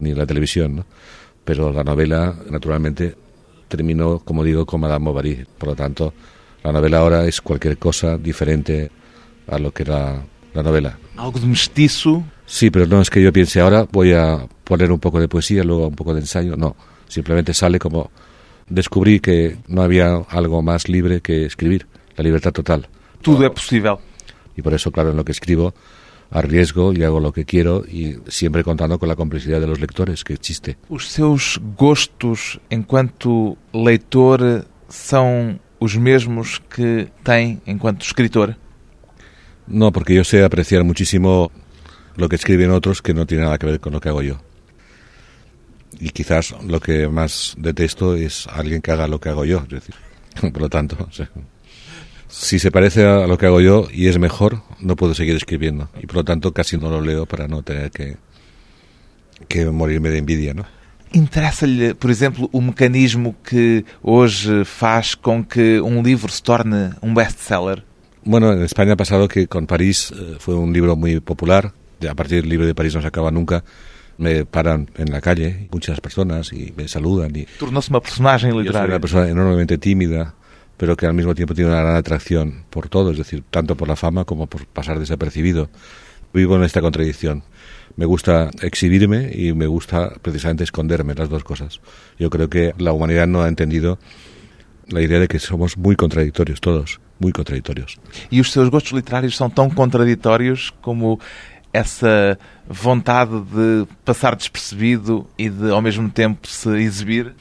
ni 0.00 0.14
la 0.14 0.26
televisión, 0.26 0.76
¿no? 0.76 0.84
Pero 1.44 1.72
la 1.72 1.84
novela, 1.84 2.34
naturalmente, 2.50 3.14
terminó, 3.68 4.18
como 4.18 4.42
digo, 4.42 4.66
con 4.66 4.80
Madame 4.80 5.04
Bovary. 5.06 5.46
Por 5.58 5.68
lo 5.70 5.74
tanto, 5.76 6.12
la 6.66 6.72
novela 6.72 6.98
ahora 6.98 7.24
es 7.26 7.40
cualquier 7.40 7.78
cosa 7.78 8.18
diferente 8.18 8.90
a 9.46 9.56
lo 9.56 9.70
que 9.70 9.84
era 9.84 10.20
la 10.52 10.62
novela. 10.64 10.98
Algo 11.16 11.38
de 11.38 11.46
mestiço. 11.46 12.24
Sí, 12.44 12.70
pero 12.70 12.86
no 12.86 13.00
es 13.00 13.08
que 13.08 13.22
yo 13.22 13.32
piense 13.32 13.60
ahora 13.60 13.86
voy 13.92 14.12
a 14.14 14.48
poner 14.64 14.90
un 14.90 14.98
poco 14.98 15.20
de 15.20 15.28
poesía, 15.28 15.62
luego 15.62 15.86
un 15.86 15.94
poco 15.94 16.12
de 16.12 16.20
ensayo. 16.20 16.56
No, 16.56 16.74
simplemente 17.06 17.54
sale 17.54 17.78
como 17.78 18.10
descubrí 18.68 19.20
que 19.20 19.58
no 19.68 19.82
había 19.82 20.16
algo 20.28 20.60
más 20.60 20.88
libre 20.88 21.20
que 21.20 21.44
escribir, 21.44 21.86
la 22.16 22.24
libertad 22.24 22.50
total. 22.52 22.88
Tudo 23.22 23.44
é 23.44 23.50
possível. 23.50 23.98
Y 24.56 24.62
por 24.62 24.74
eso, 24.74 24.90
claro, 24.90 25.10
en 25.10 25.16
lo 25.16 25.24
que 25.24 25.32
escribo 25.32 25.72
arriesgo 26.32 26.92
y 26.92 27.04
hago 27.04 27.20
lo 27.20 27.30
que 27.32 27.44
quiero 27.44 27.84
y 27.86 28.16
siempre 28.26 28.64
contando 28.64 28.98
con 28.98 29.08
la 29.08 29.14
complicidad 29.14 29.60
de 29.60 29.68
los 29.68 29.78
lectores, 29.78 30.24
que 30.24 30.34
existe. 30.34 30.76
Os 30.88 31.06
seus 31.06 31.60
gostos 31.76 32.58
enquanto 32.70 33.56
leitor 33.72 34.66
são 34.88 35.60
os 35.78 35.96
mesmos 35.96 36.62
que 36.70 37.08
tem 37.22 37.60
enquanto 37.66 38.04
escritor? 38.04 38.56
No, 39.66 39.92
porque 39.92 40.14
yo 40.14 40.24
sé 40.24 40.44
apreciar 40.44 40.84
muchísimo 40.84 41.50
lo 42.16 42.28
que 42.28 42.36
escriben 42.36 42.70
otros 42.70 43.02
que 43.02 43.14
no 43.14 43.26
tiene 43.26 43.44
nada 43.44 43.58
que 43.58 43.66
ver 43.66 43.80
con 43.80 43.92
lo 43.92 44.00
que 44.00 44.08
hago 44.08 44.22
yo. 44.22 44.38
Y 45.98 46.10
quizás 46.10 46.54
lo 46.66 46.80
que 46.80 47.08
más 47.08 47.54
detesto 47.58 48.14
es 48.14 48.46
alguien 48.48 48.82
que 48.82 48.92
haga 48.92 49.08
lo 49.08 49.20
que 49.20 49.28
hago 49.28 49.44
yo. 49.44 49.64
Por 50.40 50.60
lo 50.60 50.68
tanto, 50.68 51.08
si 52.28 52.58
se 52.58 52.70
parece 52.70 53.04
a 53.04 53.26
lo 53.26 53.38
que 53.38 53.46
hago 53.46 53.60
yo 53.60 53.88
y 53.90 54.08
es 54.08 54.18
mejor, 54.18 54.62
no 54.80 54.96
puedo 54.96 55.14
seguir 55.14 55.36
escribiendo. 55.36 55.88
Y 56.02 56.06
por 56.06 56.16
lo 56.16 56.24
tanto 56.24 56.52
casi 56.52 56.76
no 56.76 56.90
lo 56.90 57.00
leo 57.00 57.24
para 57.24 57.48
no 57.48 57.62
tener 57.62 57.90
que, 57.90 58.16
que 59.48 59.64
morirme 59.66 60.10
de 60.10 60.18
envidia, 60.18 60.52
¿no? 60.52 60.66
Interessa-lhe, 61.14 61.94
por 61.94 62.10
exemplo, 62.10 62.48
o 62.52 62.60
mecanismo 62.60 63.34
que 63.42 63.84
hoje 64.02 64.64
faz 64.64 65.14
com 65.14 65.42
que 65.42 65.80
um 65.80 66.02
livro 66.02 66.30
se 66.30 66.42
torne 66.42 66.92
um 67.02 67.14
best-seller? 67.14 67.82
Bueno, 68.24 68.52
en 68.52 68.62
España 68.62 68.94
ha 68.94 68.96
pasado 68.96 69.28
que 69.28 69.46
con 69.46 69.66
París 69.66 70.12
eh, 70.12 70.36
fue 70.40 70.56
un 70.56 70.72
libro 70.72 70.96
muy 70.96 71.20
popular. 71.20 71.72
A 72.08 72.14
partir 72.14 72.42
del 72.42 72.50
libro 72.50 72.66
de 72.66 72.74
París 72.74 72.94
no 72.94 73.00
se 73.00 73.06
acaba 73.06 73.30
nunca. 73.30 73.62
Me 74.18 74.44
paran 74.44 74.90
en 74.96 75.12
la 75.12 75.20
calle 75.20 75.68
muchas 75.70 76.00
personas 76.00 76.52
y 76.52 76.72
me 76.76 76.88
saludan. 76.88 77.36
Y 77.36 77.46
Tornou-se 77.58 77.90
uma 77.90 78.00
personagem 78.00 78.50
yo 78.64 78.72
soy 78.72 78.88
una 78.88 78.98
persona 78.98 79.28
enormemente 79.28 79.78
tímida, 79.78 80.34
pero 80.76 80.96
que 80.96 81.06
al 81.06 81.14
mismo 81.14 81.34
tiempo 81.34 81.54
tiene 81.54 81.70
una 81.70 81.80
gran 81.80 81.96
atracción 81.96 82.64
por 82.68 82.88
todo, 82.88 83.12
es 83.12 83.18
decir, 83.18 83.44
tanto 83.48 83.76
por 83.76 83.86
la 83.86 83.96
fama 83.96 84.24
como 84.24 84.48
por 84.48 84.66
pasar 84.66 84.98
desapercibido. 84.98 85.70
Vivo 86.34 86.56
en 86.56 86.64
esta 86.64 86.80
contradicción. 86.80 87.44
Me 87.96 88.04
gusta 88.04 88.50
exhibirme 88.60 89.30
y 89.34 89.52
me 89.54 89.66
gusta 89.66 90.12
precisamente 90.20 90.64
esconderme, 90.64 91.14
las 91.14 91.28
dos 91.28 91.44
cosas. 91.44 91.80
Yo 92.18 92.28
creo 92.28 92.48
que 92.50 92.74
la 92.78 92.92
humanidad 92.92 93.26
no 93.26 93.42
ha 93.42 93.48
entendido 93.48 93.98
la 94.88 95.00
idea 95.00 95.18
de 95.18 95.28
que 95.28 95.38
somos 95.38 95.76
muy 95.78 95.96
contradictorios 95.96 96.60
todos, 96.60 97.00
muy 97.18 97.32
contradictorios. 97.32 97.98
E 98.30 98.38
os 98.40 98.52
seus 98.52 98.68
gostos 98.68 98.92
literários 98.92 99.34
são 99.34 99.48
tão 99.48 99.70
contraditórios 99.70 100.72
como 100.82 101.18
essa 101.72 102.38
vontade 102.68 103.40
de 103.52 103.86
passar 104.04 104.36
despercebido 104.36 105.26
e 105.38 105.48
de, 105.48 105.70
ao 105.70 105.80
mesmo 105.82 106.08
tempo, 106.10 106.46
se 106.46 106.68
exibir. 106.84 107.34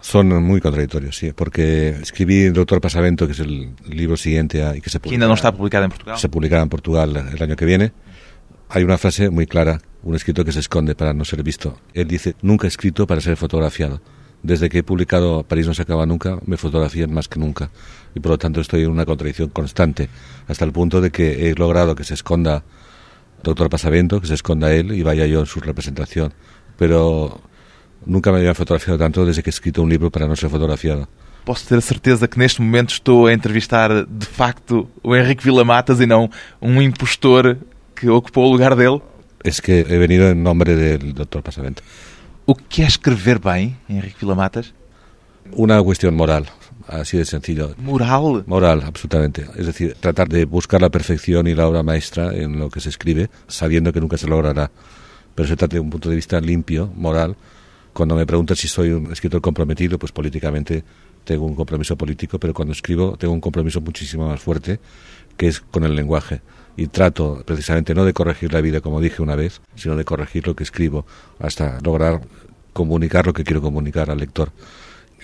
Son 0.00 0.26
muy 0.42 0.60
contradictorios, 0.60 1.16
sí, 1.18 1.32
porque 1.34 1.90
escribí 2.00 2.44
El 2.46 2.52
Doctor 2.54 2.80
Pasavento, 2.80 3.26
que 3.26 3.32
es 3.32 3.40
el 3.40 3.74
libro 3.90 4.16
siguiente 4.16 4.62
a- 4.62 4.76
y 4.76 4.80
que 4.80 4.90
se 4.90 5.00
Que 5.00 5.10
ainda 5.10 5.26
não 5.26 5.34
está 5.34 5.50
publicado 5.52 5.84
em 5.84 5.90
Portugal. 5.90 6.16
se 6.18 6.28
publicará 6.28 6.62
en 6.62 6.68
Portugal 6.70 7.10
el 7.34 7.42
año 7.42 7.56
que 7.56 7.66
viene. 7.66 7.90
Hay 8.70 8.84
una 8.84 8.98
frase 8.98 9.30
muy 9.30 9.46
clara, 9.46 9.80
un 10.02 10.14
escritor 10.14 10.44
que 10.44 10.52
se 10.52 10.60
esconde 10.60 10.94
para 10.94 11.14
no 11.14 11.24
ser 11.24 11.42
visto. 11.42 11.78
Él 11.94 12.06
dice, 12.06 12.36
nunca 12.42 12.66
he 12.66 12.68
escrito 12.68 13.06
para 13.06 13.22
ser 13.22 13.36
fotografiado. 13.36 14.02
Desde 14.42 14.68
que 14.68 14.78
he 14.78 14.82
publicado 14.82 15.42
París 15.42 15.66
no 15.66 15.72
se 15.72 15.82
acaba 15.82 16.04
nunca, 16.04 16.38
me 16.44 16.58
fotografían 16.58 17.12
más 17.12 17.28
que 17.28 17.40
nunca. 17.40 17.70
Y 18.14 18.20
por 18.20 18.32
lo 18.32 18.38
tanto 18.38 18.60
estoy 18.60 18.82
en 18.82 18.90
una 18.90 19.06
contradicción 19.06 19.48
constante, 19.48 20.10
hasta 20.46 20.66
el 20.66 20.72
punto 20.72 21.00
de 21.00 21.10
que 21.10 21.48
he 21.48 21.54
logrado 21.54 21.94
que 21.94 22.04
se 22.04 22.12
esconda 22.12 22.62
Doctor 23.42 23.70
Pasavento, 23.70 24.20
que 24.20 24.26
se 24.26 24.34
esconda 24.34 24.72
él 24.72 24.92
y 24.92 25.02
vaya 25.02 25.26
yo 25.26 25.40
en 25.40 25.46
su 25.46 25.60
representación. 25.60 26.34
Pero 26.76 27.40
nunca 28.04 28.30
me 28.30 28.38
había 28.38 28.54
fotografiado 28.54 28.98
tanto 28.98 29.24
desde 29.24 29.42
que 29.42 29.48
he 29.48 29.56
escrito 29.56 29.82
un 29.82 29.88
libro 29.88 30.10
para 30.10 30.28
no 30.28 30.36
ser 30.36 30.50
fotografiado. 30.50 31.08
Posso 31.46 31.66
ter 31.66 31.78
a 31.78 31.80
certeza 31.80 32.28
que 32.28 32.38
neste 32.38 32.60
momento 32.60 32.92
estou 32.92 33.26
a 33.26 33.32
entrevistar 33.32 34.04
de 34.04 34.26
facto 34.26 34.86
o 35.02 35.16
Henrique 35.16 35.42
Vila-Matas 35.42 35.98
e 36.00 36.06
não 36.06 36.28
um 36.60 36.82
impostor 36.82 37.56
que 37.98 38.08
ocupou 38.08 38.46
o 38.46 38.52
lugar 38.52 38.76
dele. 38.76 39.02
Es 39.44 39.60
que 39.60 39.80
he 39.80 39.98
venido 39.98 40.28
en 40.28 40.42
nombre 40.42 40.74
del 40.76 41.14
Doctor 41.14 41.42
Pasavento. 41.42 41.82
O 42.46 42.54
que 42.54 42.82
é 42.82 42.86
escrever 42.86 43.38
bem, 43.38 43.76
Henrique 43.88 44.18
Vila-Matas? 44.20 44.72
Una 45.52 45.82
cuestión 45.82 46.14
moral, 46.14 46.46
así 46.86 47.18
de 47.18 47.24
sencillo. 47.24 47.74
Moral. 47.76 48.44
Moral, 48.46 48.82
absolutamente. 48.86 49.46
Es 49.56 49.66
decir, 49.66 49.96
tratar 50.00 50.28
de 50.28 50.44
buscar 50.44 50.80
la 50.80 50.90
perfección 50.90 51.46
y 51.46 51.54
la 51.54 51.66
obra 51.66 51.82
maestra 51.82 52.34
en 52.34 52.58
lo 52.58 52.70
que 52.70 52.80
se 52.80 52.88
escribe, 52.88 53.28
sabiendo 53.46 53.92
que 53.92 54.00
nunca 54.00 54.16
se 54.16 54.26
logrará. 54.26 54.70
Pero 55.34 55.48
se 55.48 55.56
trata 55.56 55.76
de 55.76 55.80
un 55.80 55.90
punto 55.90 56.08
de 56.08 56.16
vista 56.16 56.40
limpio, 56.40 56.90
moral. 56.96 57.36
Cuando 57.92 58.14
me 58.14 58.26
preguntan 58.26 58.56
si 58.56 58.68
soy 58.68 58.90
un 58.90 59.12
escritor 59.12 59.40
comprometido, 59.40 59.98
pues 59.98 60.12
políticamente 60.12 60.84
tengo 61.24 61.44
un 61.44 61.54
compromiso 61.54 61.96
político, 61.96 62.38
pero 62.38 62.54
cuando 62.54 62.72
escribo 62.72 63.16
tengo 63.18 63.34
un 63.34 63.40
compromiso 63.40 63.80
muchísimo 63.80 64.28
más 64.28 64.40
fuerte, 64.40 64.80
que 65.36 65.48
es 65.48 65.60
con 65.60 65.84
el 65.84 65.94
lenguaje. 65.94 66.40
Y 66.78 66.86
trato 66.86 67.42
precisamente 67.44 67.92
no 67.92 68.04
de 68.04 68.12
corregir 68.12 68.52
la 68.52 68.60
vida, 68.60 68.80
como 68.80 69.00
dije 69.00 69.20
una 69.20 69.34
vez, 69.34 69.60
sino 69.74 69.96
de 69.96 70.04
corregir 70.04 70.46
lo 70.46 70.54
que 70.54 70.62
escribo, 70.62 71.04
hasta 71.40 71.80
lograr 71.82 72.20
comunicar 72.72 73.26
lo 73.26 73.32
que 73.32 73.42
quiero 73.42 73.60
comunicar 73.60 74.12
al 74.12 74.18
lector. 74.18 74.52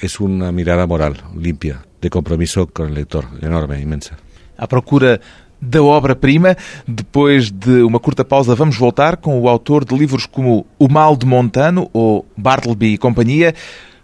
Es 0.03 0.19
una 0.19 0.51
mirada 0.51 0.85
moral, 0.89 1.23
limpia, 1.39 1.87
de 2.01 2.11
compromiso 2.11 2.67
con 2.67 2.89
el 2.89 2.95
lector, 2.95 3.27
enorme, 3.41 3.81
inmensa. 3.81 4.19
À 4.59 4.67
procura 4.67 5.21
da 5.61 5.81
obra-prima. 5.81 6.57
Depois 6.87 7.53
de 7.53 7.83
uma 7.83 8.01
curta 8.01 8.25
pausa, 8.25 8.57
vamos 8.57 8.77
voltar 8.77 9.17
com 9.17 9.41
o 9.41 9.49
autor 9.49 9.85
de 9.85 9.97
livros 9.97 10.27
como 10.27 10.67
O 10.77 10.89
Mal 10.89 11.17
de 11.17 11.25
Montano 11.25 11.89
ou 11.93 12.27
Bartleby 12.37 12.95
e 12.95 12.99
Companhia, 12.99 13.55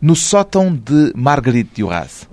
no 0.00 0.14
sótão 0.14 0.72
de 0.72 1.12
Marguerite 1.16 1.82
Duras. 1.82 2.28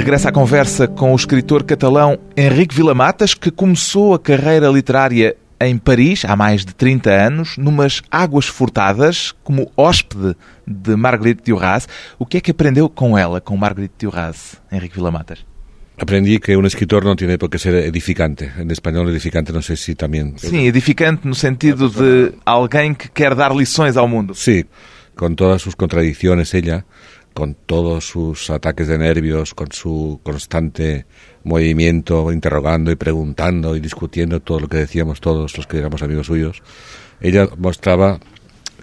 De 0.00 0.04
regresso 0.04 0.28
à 0.28 0.32
conversa 0.32 0.88
com 0.88 1.12
o 1.12 1.14
escritor 1.14 1.62
catalão 1.62 2.18
Henrique 2.34 2.74
Vila-Matas, 2.74 3.34
que 3.34 3.50
começou 3.50 4.14
a 4.14 4.18
carreira 4.18 4.68
literária 4.68 5.36
em 5.60 5.76
Paris 5.76 6.24
há 6.24 6.34
mais 6.34 6.64
de 6.64 6.74
30 6.74 7.10
anos, 7.10 7.58
numas 7.58 8.00
águas 8.10 8.46
furtadas, 8.46 9.34
como 9.44 9.70
hóspede 9.76 10.34
de 10.66 10.96
Marguerite 10.96 11.42
Duras. 11.44 11.86
O 12.18 12.24
que 12.24 12.38
é 12.38 12.40
que 12.40 12.52
aprendeu 12.52 12.88
com 12.88 13.18
ela, 13.18 13.42
com 13.42 13.54
Marguerite 13.58 14.06
Duras, 14.06 14.56
Henrique 14.72 14.96
Vila-Matas? 14.96 15.44
Aprendí 15.98 16.38
que 16.38 16.56
un 16.56 16.64
escritor 16.64 17.04
no 17.04 17.14
tiene 17.14 17.36
por 17.36 17.50
qué 17.50 17.58
ser 17.58 17.74
edificante. 17.74 18.50
En 18.56 18.70
español, 18.70 19.06
edificante 19.10 19.52
no 19.52 19.60
sé 19.60 19.76
si 19.76 19.94
también. 19.94 20.32
Sim, 20.38 20.66
edificante 20.66 21.28
no 21.28 21.34
sentido 21.34 21.90
de 21.90 22.32
alguém 22.46 22.94
que 22.94 23.10
quer 23.10 23.34
dar 23.34 23.54
lições 23.54 23.98
ao 23.98 24.08
mundo. 24.08 24.32
Sí, 24.32 24.64
con 25.14 25.36
todas 25.36 25.60
sus 25.60 25.76
contradicciones 25.76 26.54
ella, 26.54 26.86
con 27.34 27.54
todos 27.54 28.06
sus 28.06 28.50
ataques 28.50 28.88
de 28.88 28.98
nervios, 28.98 29.54
con 29.54 29.68
su 29.72 30.20
constante 30.22 31.06
movimiento, 31.44 32.32
interrogando 32.32 32.90
y 32.90 32.96
preguntando 32.96 33.76
y 33.76 33.80
discutiendo 33.80 34.40
todo 34.40 34.60
lo 34.60 34.68
que 34.68 34.76
decíamos 34.78 35.20
todos 35.20 35.56
los 35.56 35.66
que 35.66 35.78
éramos 35.78 36.02
amigos 36.02 36.26
suyos, 36.26 36.62
ella 37.20 37.48
mostraba 37.58 38.18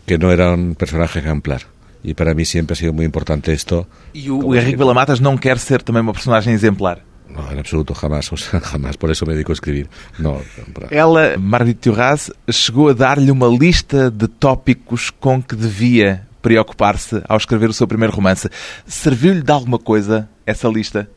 que 0.05 0.17
no 0.17 0.31
era 0.31 0.53
un 0.53 0.75
personaje 0.75 1.19
ejemplar. 1.19 1.63
Y 2.03 2.13
para 2.13 2.33
mí 2.33 2.45
siempre 2.45 2.73
ha 2.73 2.75
sido 2.77 2.93
muy 2.93 3.05
importante 3.05 3.51
esto. 3.51 3.87
E 4.13 4.29
o 4.31 4.55
Henrique 4.55 4.77
Vila-Matas 4.77 5.19
não 5.19 5.35
quer 5.37 5.57
ser 5.59 5.81
também 5.81 6.01
uma 6.01 6.13
personagem 6.13 6.53
exemplar. 6.53 7.01
No, 7.27 7.51
en 7.51 7.59
absoluto, 7.59 7.93
jamás, 7.93 8.31
o 8.31 8.37
sea, 8.37 8.61
jamás. 8.61 8.95
Por 8.95 9.11
eso 9.11 9.25
me 9.25 9.33
dedico 9.33 9.51
a 9.51 9.55
escribir. 9.55 9.89
No, 10.17 10.39
para- 10.73 10.87
Ela, 10.95 11.37
Marguerite 11.37 11.89
Duras, 11.89 12.31
chegou 12.49 12.87
a 12.89 12.93
dar-lhe 12.93 13.29
uma 13.31 13.47
lista 13.47 14.09
de 14.09 14.27
tópicos 14.29 15.09
com 15.09 15.41
que 15.41 15.55
devia 15.55 16.26
preocupar-se 16.41 17.21
ao 17.27 17.37
escrever 17.37 17.69
o 17.69 17.73
seu 17.73 17.87
primeiro 17.87 18.15
romance. 18.15 18.49
Serviu-lhe 18.85 19.41
de 19.41 19.51
alguma 19.51 19.79
coisa 19.79 20.29
essa 20.45 20.67
lista? 20.67 21.07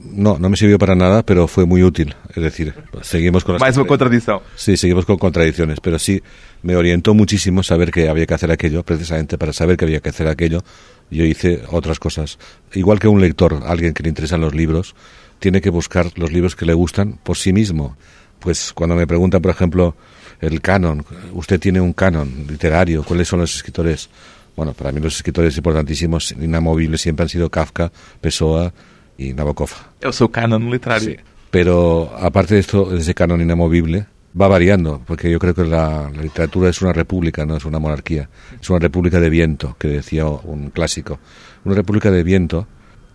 no, 0.00 0.38
no 0.38 0.50
me 0.50 0.56
sirvió 0.56 0.78
para 0.78 0.94
nada, 0.94 1.22
pero 1.22 1.46
fue 1.46 1.66
muy 1.66 1.82
útil. 1.82 2.14
Es 2.34 2.42
decir, 2.42 2.74
seguimos 3.02 3.44
con 3.44 3.54
las 3.54 3.60
Mais 3.60 3.76
uma 3.76 3.86
contradição. 3.86 4.40
Sí, 4.56 4.76
seguimos 4.76 5.06
con 5.06 5.16
contradicciones, 5.18 5.80
pero 5.80 5.98
sí 5.98 6.22
me 6.62 6.76
orientó 6.76 7.14
muchísimo 7.14 7.62
saber 7.62 7.90
que 7.90 8.08
había 8.08 8.26
que 8.26 8.34
hacer 8.34 8.50
aquello, 8.50 8.82
precisamente 8.82 9.38
para 9.38 9.52
saber 9.52 9.76
que 9.76 9.84
había 9.84 10.00
que 10.00 10.10
hacer 10.10 10.28
aquello, 10.28 10.62
yo 11.10 11.24
hice 11.24 11.62
otras 11.70 11.98
cosas. 11.98 12.38
Igual 12.72 12.98
que 12.98 13.08
un 13.08 13.20
lector, 13.20 13.62
alguien 13.66 13.94
que 13.94 14.02
le 14.02 14.08
interesan 14.08 14.40
los 14.40 14.54
libros, 14.54 14.94
tiene 15.38 15.60
que 15.60 15.70
buscar 15.70 16.10
los 16.16 16.32
libros 16.32 16.56
que 16.56 16.66
le 16.66 16.74
gustan 16.74 17.18
por 17.22 17.36
sí 17.36 17.52
mismo. 17.52 17.96
Pues 18.40 18.72
cuando 18.72 18.96
me 18.96 19.06
preguntan, 19.06 19.40
por 19.40 19.50
ejemplo, 19.50 19.96
el 20.40 20.60
canon, 20.60 21.04
usted 21.32 21.60
tiene 21.60 21.80
un 21.80 21.92
canon 21.92 22.46
literario, 22.48 23.04
¿cuáles 23.04 23.28
son 23.28 23.40
los 23.40 23.54
escritores? 23.54 24.10
Bueno, 24.56 24.72
para 24.72 24.92
mí 24.92 25.00
los 25.00 25.16
escritores 25.16 25.56
importantísimos, 25.56 26.32
inamovibles, 26.32 27.00
siempre 27.00 27.24
han 27.24 27.28
sido 27.28 27.50
Kafka, 27.50 27.90
Pessoa 28.20 28.72
y 29.18 29.32
Nabokov. 29.32 29.70
O 30.04 30.12
seu 30.12 30.28
canon 30.30 30.70
literário. 30.70 31.10
Sí. 31.10 31.16
Pero 31.50 32.12
aparte 32.18 32.54
de 32.54 32.60
esto, 32.60 32.84
de 32.90 32.98
ese 32.98 33.14
canon 33.14 33.40
inamovible, 33.40 34.06
va 34.40 34.48
variando, 34.48 35.02
porque 35.06 35.30
yo 35.30 35.38
creo 35.38 35.54
que 35.54 35.64
la, 35.64 36.10
la 36.14 36.22
literatura 36.22 36.68
es 36.68 36.82
una 36.82 36.92
república, 36.92 37.44
no 37.46 37.56
es 37.56 37.64
una 37.64 37.78
monarquía. 37.78 38.28
Es 38.60 38.70
una 38.70 38.78
república 38.78 39.20
de 39.20 39.30
viento, 39.30 39.76
que 39.78 39.88
decía 39.88 40.26
un 40.26 40.70
clásico. 40.70 41.18
Una 41.64 41.74
república 41.74 42.10
de 42.10 42.22
viento 42.22 42.66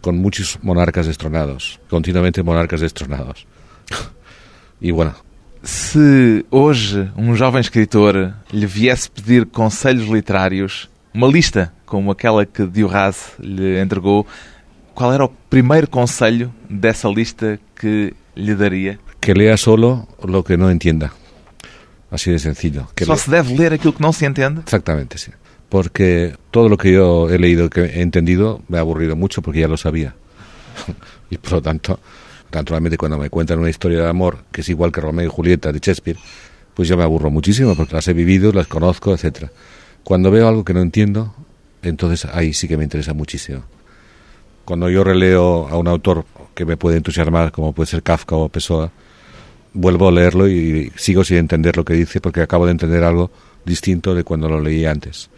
con 0.02 0.18
muchos 0.18 0.60
monarcas 0.62 1.08
destronados, 1.08 1.80
continuamente 1.90 2.44
monarcas 2.44 2.82
destronados. 2.82 3.46
y 4.82 4.92
bueno, 4.92 5.16
Se 5.62 6.46
hoje 6.52 7.12
um 7.18 7.36
jovem 7.36 7.60
escritor 7.60 8.34
lhe 8.54 8.66
viesse 8.66 9.10
pedir 9.10 9.46
conselhos 9.48 10.08
literários, 10.08 10.90
uma 11.14 11.28
lista 11.28 11.74
como 11.86 12.12
aquela 12.12 12.46
que 12.46 12.64
Duras 12.64 13.34
lhe 13.40 13.80
entregou, 13.80 14.26
qual 14.94 15.14
era 15.14 15.26
o 15.26 15.30
primeiro 15.50 15.88
conselho 15.90 16.52
dessa 16.70 17.08
lista 17.10 17.60
que 17.76 18.14
lhe 18.36 18.56
daria? 18.56 19.00
que 19.20 19.34
lea 19.34 19.58
solo 19.58 20.08
lo 20.24 20.44
que 20.44 20.56
no 20.58 20.70
entienda. 20.72 21.12
Así 22.10 22.32
de 22.32 22.40
sencillo. 22.40 22.88
Que 22.96 23.06
Só 23.06 23.14
lea- 23.14 23.20
se 23.20 23.32
deve 23.32 23.54
ler 23.56 23.74
aquilo 23.74 23.94
que 23.94 24.02
não 24.02 24.14
se 24.14 24.26
entende? 24.26 24.62
Exactamente, 24.62 25.18
sí. 25.18 25.32
Porque 25.68 26.36
todo 26.52 26.70
lo 26.70 26.78
que 26.78 26.92
yo 26.94 27.30
he 27.30 27.38
leído, 27.38 27.70
que 27.70 27.82
he 27.82 28.02
entendido, 28.02 28.62
me 28.70 28.78
ha 28.78 28.82
aburrido 28.82 29.16
mucho 29.16 29.42
porque 29.42 29.60
ya 29.60 29.68
lo 29.68 29.78
sabía. 29.78 30.16
y 31.30 31.38
por 31.38 31.54
lo 31.54 31.62
tanto, 31.62 32.00
Naturalmente, 32.52 32.98
cuando 32.98 33.20
me 33.20 33.30
cuentan 33.30 33.60
una 33.60 33.70
historia 33.70 34.02
de 34.02 34.10
amor 34.10 34.40
que 34.52 34.62
es 34.62 34.70
igual 34.70 34.92
que 34.92 35.00
Romeo 35.02 35.24
y 35.28 35.30
Julieta 35.30 35.72
de 35.72 35.78
Shakespeare, 35.78 36.18
pues 36.74 36.88
yo 36.88 36.98
me 36.98 37.04
aburro 37.04 37.30
muchísimo 37.30 37.76
porque 37.76 37.94
las 37.94 38.08
he 38.08 38.14
vivido, 38.14 38.52
las 38.52 38.66
conozco, 38.66 39.14
etcétera. 39.14 39.52
Cuando 40.04 40.32
veo 40.32 40.48
algo 40.48 40.66
que 40.66 40.74
no 40.74 40.82
entiendo, 40.82 41.34
entonces 41.82 42.26
ahí 42.34 42.54
sí 42.54 42.68
que 42.68 42.78
me 42.78 42.84
interesa 42.84 43.14
muchísimo. 43.14 43.64
Cuando 44.66 44.90
yo 44.90 45.04
releo 45.04 45.68
a 45.68 45.78
un 45.78 45.88
autor 45.88 46.26
que 46.54 46.66
me 46.66 46.78
puede 46.78 46.98
entusiasmar, 46.98 47.52
como 47.52 47.74
puede 47.74 47.88
ser 47.88 48.04
Kafka 48.04 48.36
o 48.36 48.50
Pessoa, 48.50 48.92
vuelvo 49.74 50.08
a 50.08 50.12
leerlo 50.12 50.48
y 50.48 50.92
sigo 50.96 51.24
sin 51.24 51.38
entender 51.38 51.78
lo 51.78 51.86
que 51.86 51.94
dice 51.94 52.22
porque 52.22 52.42
acabo 52.42 52.66
de 52.66 52.72
entender 52.72 53.04
algo 53.04 53.32
distinto 53.66 54.14
de 54.14 54.24
cuando 54.24 54.50
lo 54.50 54.60
leí 54.60 54.86
antes. 54.86 55.30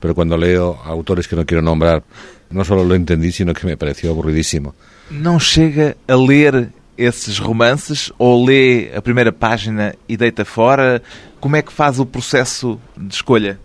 Pero 0.00 0.14
cuando 0.14 0.36
leo 0.36 0.78
autores 0.84 1.26
que 1.26 1.36
no 1.36 1.44
quiero 1.44 1.62
nombrar, 1.62 2.02
no 2.50 2.64
solo 2.64 2.84
lo 2.84 2.94
entendí, 2.94 3.32
sino 3.32 3.52
que 3.52 3.66
me 3.66 3.76
pareció 3.76 4.10
aburridísimo. 4.10 4.74
Não 5.10 5.40
chega 5.40 5.96
a 6.06 6.16
ler 6.16 6.70
esses 6.96 7.38
romances 7.38 8.12
ou 8.18 8.44
lê 8.44 8.90
a 8.94 9.00
primeira 9.00 9.32
página 9.32 9.94
e 10.08 10.16
deita 10.16 10.44
fora? 10.44 11.02
Como 11.40 11.56
é 11.56 11.62
que 11.62 11.72
faz 11.72 11.98
o 11.98 12.06
processo 12.06 12.78
de 12.96 13.14
escolha? 13.14 13.58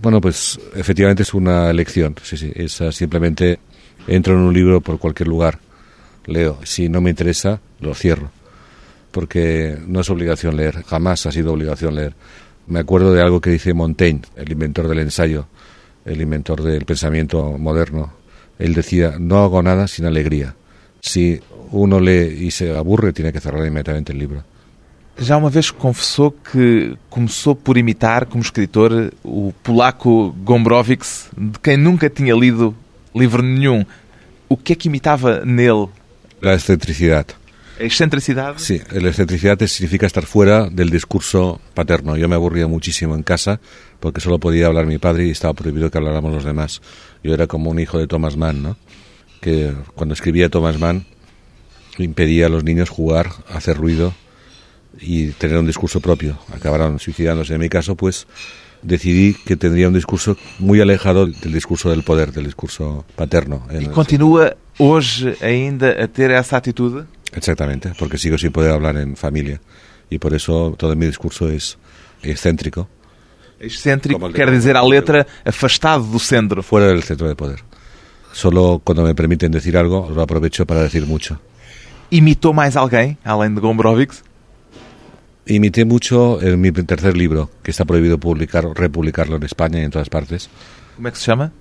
Bueno, 0.00 0.20
pues 0.20 0.58
efectivamente 0.74 1.22
es 1.22 1.34
una 1.34 1.70
elección. 1.70 2.14
Sí, 2.22 2.36
sí, 2.36 2.52
es 2.54 2.80
ah, 2.80 2.92
simplemente 2.92 3.58
entro 4.06 4.34
en 4.34 4.40
un 4.40 4.54
libro 4.54 4.80
por 4.80 4.98
cualquier 4.98 5.28
lugar, 5.28 5.58
leo. 6.26 6.58
Si 6.64 6.88
no 6.88 7.00
me 7.00 7.10
interesa, 7.10 7.60
lo 7.80 7.94
cierro. 7.94 8.30
Porque 9.10 9.78
no 9.86 10.00
es 10.00 10.10
obligación 10.10 10.56
leer, 10.56 10.82
jamás 10.84 11.26
ha 11.26 11.32
sido 11.32 11.52
obligación 11.52 11.94
leer. 11.94 12.14
Me 12.66 12.80
acuerdo 12.80 13.12
de 13.12 13.22
algo 13.22 13.40
que 13.40 13.50
dice 13.50 13.74
Montaigne, 13.74 14.22
el 14.36 14.50
inventor 14.50 14.88
del 14.88 15.00
ensayo, 15.00 15.46
el 16.04 16.20
inventor 16.20 16.62
del 16.62 16.84
pensamiento 16.84 17.56
moderno. 17.58 18.12
Él 18.58 18.74
decía, 18.74 19.16
no 19.18 19.44
hago 19.44 19.62
nada 19.62 19.86
sin 19.86 20.06
alegría. 20.06 20.54
Si 21.00 21.40
uno 21.70 22.00
lee 22.00 22.36
y 22.40 22.50
se 22.50 22.76
aburre, 22.76 23.12
tiene 23.12 23.32
que 23.32 23.40
cerrar 23.40 23.66
inmediatamente 23.66 24.12
el 24.12 24.18
libro. 24.18 24.44
Já 25.16 25.36
uma 25.36 25.48
vez 25.48 25.70
confessou 25.70 26.32
que 26.32 26.96
começou 27.08 27.54
por 27.54 27.78
imitar, 27.78 28.26
como 28.26 28.42
escritor, 28.42 29.12
o 29.22 29.52
polaco 29.62 30.34
Gombrowicz, 30.44 31.30
de 31.36 31.58
quem 31.60 31.76
nunca 31.76 32.10
tinha 32.10 32.34
lido 32.34 32.74
livro 33.14 33.42
nenhum. 33.42 33.84
O 34.48 34.56
que 34.56 34.72
é 34.72 34.76
que 34.76 34.88
imitava 34.88 35.44
nele? 35.44 35.88
La 36.42 36.54
excentricidad. 36.54 37.26
A 37.78 37.84
excentricidade? 37.84 38.60
Sí, 38.60 38.80
la 38.92 39.08
excentricidad 39.08 39.58
significa 39.66 40.06
estar 40.06 40.26
fuera 40.26 40.68
del 40.68 40.90
discurso 40.90 41.60
paterno. 41.74 42.16
Yo 42.16 42.28
me 42.28 42.34
aburría 42.34 42.66
muchísimo 42.68 43.14
en 43.14 43.22
casa 43.22 43.60
porque 44.00 44.20
solo 44.20 44.38
podía 44.38 44.66
hablar 44.66 44.86
mi 44.86 44.98
padre 44.98 45.26
y 45.26 45.30
estaba 45.30 45.54
prohibido 45.54 45.90
que 45.90 45.98
habláramos 45.98 46.32
los 46.32 46.44
demás. 46.44 46.82
Yo 47.22 47.34
era 47.34 47.46
como 47.46 47.70
un 47.70 47.78
hijo 47.78 47.98
de 47.98 48.06
Thomas 48.06 48.36
Mann, 48.36 48.62
¿no? 48.62 48.76
Que 49.40 49.72
cuando 49.94 50.14
escribía 50.14 50.48
Thomas 50.48 50.78
Mann 50.78 51.06
impedía 51.98 52.46
a 52.46 52.48
los 52.48 52.64
niños 52.64 52.90
jugar, 52.90 53.30
hacer 53.48 53.76
ruido 53.76 54.14
y 55.00 55.28
tener 55.32 55.58
un 55.58 55.66
discurso 55.66 56.00
propio. 56.00 56.38
Acabaron 56.52 56.98
suicidándose. 56.98 57.54
En 57.54 57.60
mi 57.60 57.68
caso, 57.68 57.94
pues 57.96 58.26
decidí 58.82 59.34
que 59.34 59.56
tendría 59.56 59.88
un 59.88 59.94
discurso 59.94 60.36
muy 60.58 60.80
alejado 60.80 61.26
del 61.26 61.52
discurso 61.52 61.90
del 61.90 62.02
poder, 62.02 62.32
del 62.32 62.44
discurso 62.44 63.04
paterno. 63.16 63.66
E 63.70 63.88
continua 63.88 64.54
hoje 64.78 65.36
ainda 65.40 65.90
a 66.02 66.06
ter 66.06 66.30
essa 66.30 66.56
atitude? 66.58 67.04
Exactamente, 67.32 67.92
porque 67.98 68.18
sigo 68.18 68.38
sin 68.38 68.52
poder 68.52 68.72
hablar 68.72 68.96
en 68.96 69.16
familia 69.16 69.60
y 70.10 70.18
por 70.18 70.34
eso 70.34 70.74
todo 70.78 70.94
mi 70.94 71.06
discurso 71.06 71.48
es 71.48 71.78
excéntrico. 72.22 72.88
Excéntrico 73.58 74.18
Como 74.18 74.26
el 74.28 74.32
de 74.32 74.38
quer 74.38 74.50
dizer 74.50 74.76
à 74.76 74.82
letra 74.84 75.26
afastado 75.44 76.04
do 76.04 76.18
centro. 76.18 76.62
fuera 76.62 76.86
del 76.86 77.02
centro 77.02 77.26
de 77.26 77.34
poder. 77.34 77.60
Solo 78.32 78.80
cuando 78.84 79.02
me 79.02 79.14
permiten 79.14 79.50
decir 79.50 79.76
algo 79.76 80.10
lo 80.14 80.20
aprovecho 80.22 80.66
para 80.66 80.82
decir 80.82 81.06
mucho. 81.06 81.38
Imitou 82.10 82.52
mais 82.52 82.76
alguém, 82.76 83.16
além 83.24 83.54
de 83.54 83.60
Gombrowicz? 83.60 84.22
Imité 85.46 85.84
mucho 85.84 86.40
en 86.40 86.58
mi 86.60 86.72
tercer 86.72 87.16
libro, 87.16 87.50
que 87.62 87.70
está 87.70 87.84
prohibido 87.84 88.18
publicar 88.18 88.64
republicarlo 88.74 89.36
en 89.36 89.42
España 89.42 89.78
y 89.80 89.84
en 89.84 89.90
todas 89.90 90.08
partes. 90.08 90.48
Que 90.96 91.10
se 91.10 91.26
chama? 91.26 91.52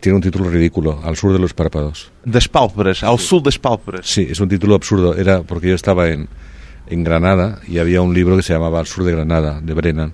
Tiene 0.00 0.16
un 0.16 0.22
título 0.22 0.50
ridículo, 0.50 1.00
Al 1.04 1.16
sur 1.16 1.32
de 1.32 1.38
los 1.38 1.54
párpados. 1.54 2.10
Das 2.24 2.48
pálpebras, 2.48 3.02
ao 3.02 3.18
sul 3.18 3.42
das 3.42 3.58
pálpebras. 3.58 4.06
Sí, 4.06 4.26
es 4.30 4.38
un 4.38 4.48
título 4.48 4.74
absurdo. 4.74 5.14
Era 5.14 5.42
porque 5.42 5.68
yo 5.68 5.74
estaba 5.74 6.08
en, 6.08 6.28
en 6.88 7.04
Granada 7.04 7.60
y 7.66 7.78
había 7.78 8.00
un 8.02 8.14
libro 8.14 8.36
que 8.36 8.42
se 8.42 8.52
llamaba 8.52 8.80
Al 8.80 8.86
sur 8.86 9.04
de 9.04 9.12
Granada, 9.12 9.60
de 9.60 9.74
Brennan. 9.74 10.12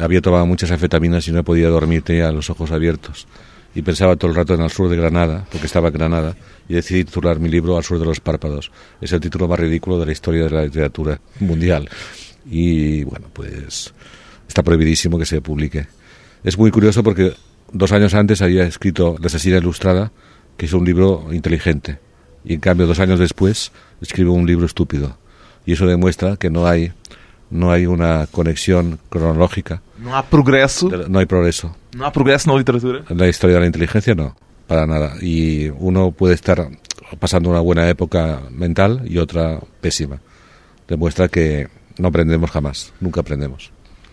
Había 0.00 0.20
tomado 0.20 0.46
muchas 0.46 0.70
anfetaminas 0.70 1.26
y 1.28 1.32
no 1.32 1.42
podía 1.42 1.68
dormir, 1.68 2.02
tenía 2.02 2.30
los 2.30 2.50
ojos 2.50 2.70
abiertos. 2.70 3.26
Y 3.74 3.82
pensaba 3.82 4.16
todo 4.16 4.30
el 4.30 4.36
rato 4.36 4.54
en 4.54 4.60
Al 4.60 4.70
sur 4.70 4.88
de 4.88 4.96
Granada, 4.96 5.46
porque 5.50 5.66
estaba 5.66 5.88
en 5.88 5.94
Granada, 5.94 6.36
y 6.68 6.74
decidí 6.74 7.04
titular 7.04 7.38
mi 7.38 7.48
libro 7.48 7.76
Al 7.76 7.84
sur 7.84 7.98
de 7.98 8.04
los 8.04 8.20
párpados. 8.20 8.70
Es 9.00 9.12
el 9.12 9.20
título 9.20 9.46
más 9.46 9.58
ridículo 9.58 9.98
de 9.98 10.06
la 10.06 10.12
historia 10.12 10.44
de 10.44 10.50
la 10.50 10.62
literatura 10.64 11.20
mundial. 11.40 11.88
Y 12.50 13.04
bueno, 13.04 13.26
pues 13.32 13.92
está 14.48 14.62
prohibidísimo 14.62 15.18
que 15.18 15.26
se 15.26 15.40
publique. 15.40 15.86
Es 16.44 16.56
muy 16.56 16.70
curioso 16.70 17.02
porque 17.02 17.34
dos 17.72 17.92
años 17.92 18.14
antes 18.14 18.40
había 18.42 18.64
escrito 18.64 19.16
La 19.20 19.26
asesina 19.26 19.58
ilustrada, 19.58 20.12
que 20.56 20.66
es 20.66 20.72
un 20.72 20.84
libro 20.84 21.28
inteligente. 21.32 21.98
Y 22.44 22.54
en 22.54 22.60
cambio, 22.60 22.86
dos 22.86 23.00
años 23.00 23.18
después, 23.18 23.72
escribo 24.00 24.32
un 24.32 24.46
libro 24.46 24.64
estúpido. 24.66 25.18
Y 25.66 25.72
eso 25.72 25.86
demuestra 25.86 26.36
que 26.36 26.48
no 26.48 26.66
hay, 26.66 26.92
no 27.50 27.70
hay 27.70 27.86
una 27.86 28.26
conexión 28.30 28.98
cronológica, 29.10 29.82
Não 29.98 30.14
há 30.14 30.22
progresso, 30.22 30.88
no 31.08 31.18
hay 31.18 31.26
progreso. 31.26 31.74
não 31.94 32.06
há 32.06 32.12
progresso 32.12 32.48
na 32.48 32.56
literatura. 32.56 33.02
En 33.10 33.18
la 33.18 33.26
historia 33.28 33.56
de 33.56 33.60
la 33.62 33.66
inteligencia 33.66 34.14
no, 34.14 34.36
para 34.68 34.86
nada. 34.86 35.16
Y 35.20 35.68
uno 35.70 36.12
puede 36.12 36.34
estar 36.34 36.68
pasando 37.18 37.50
una 37.50 37.60
buena 37.60 37.88
época 37.88 38.40
mental 38.50 39.02
y 39.06 39.18
otra 39.18 39.58
pésima. 39.80 40.20
Demuestra 40.86 41.28
que 41.28 41.68
no 41.98 42.08
aprendemos 42.08 42.50
jamás, 42.50 42.92
nunca 43.00 43.20
aprendemos. 43.20 43.70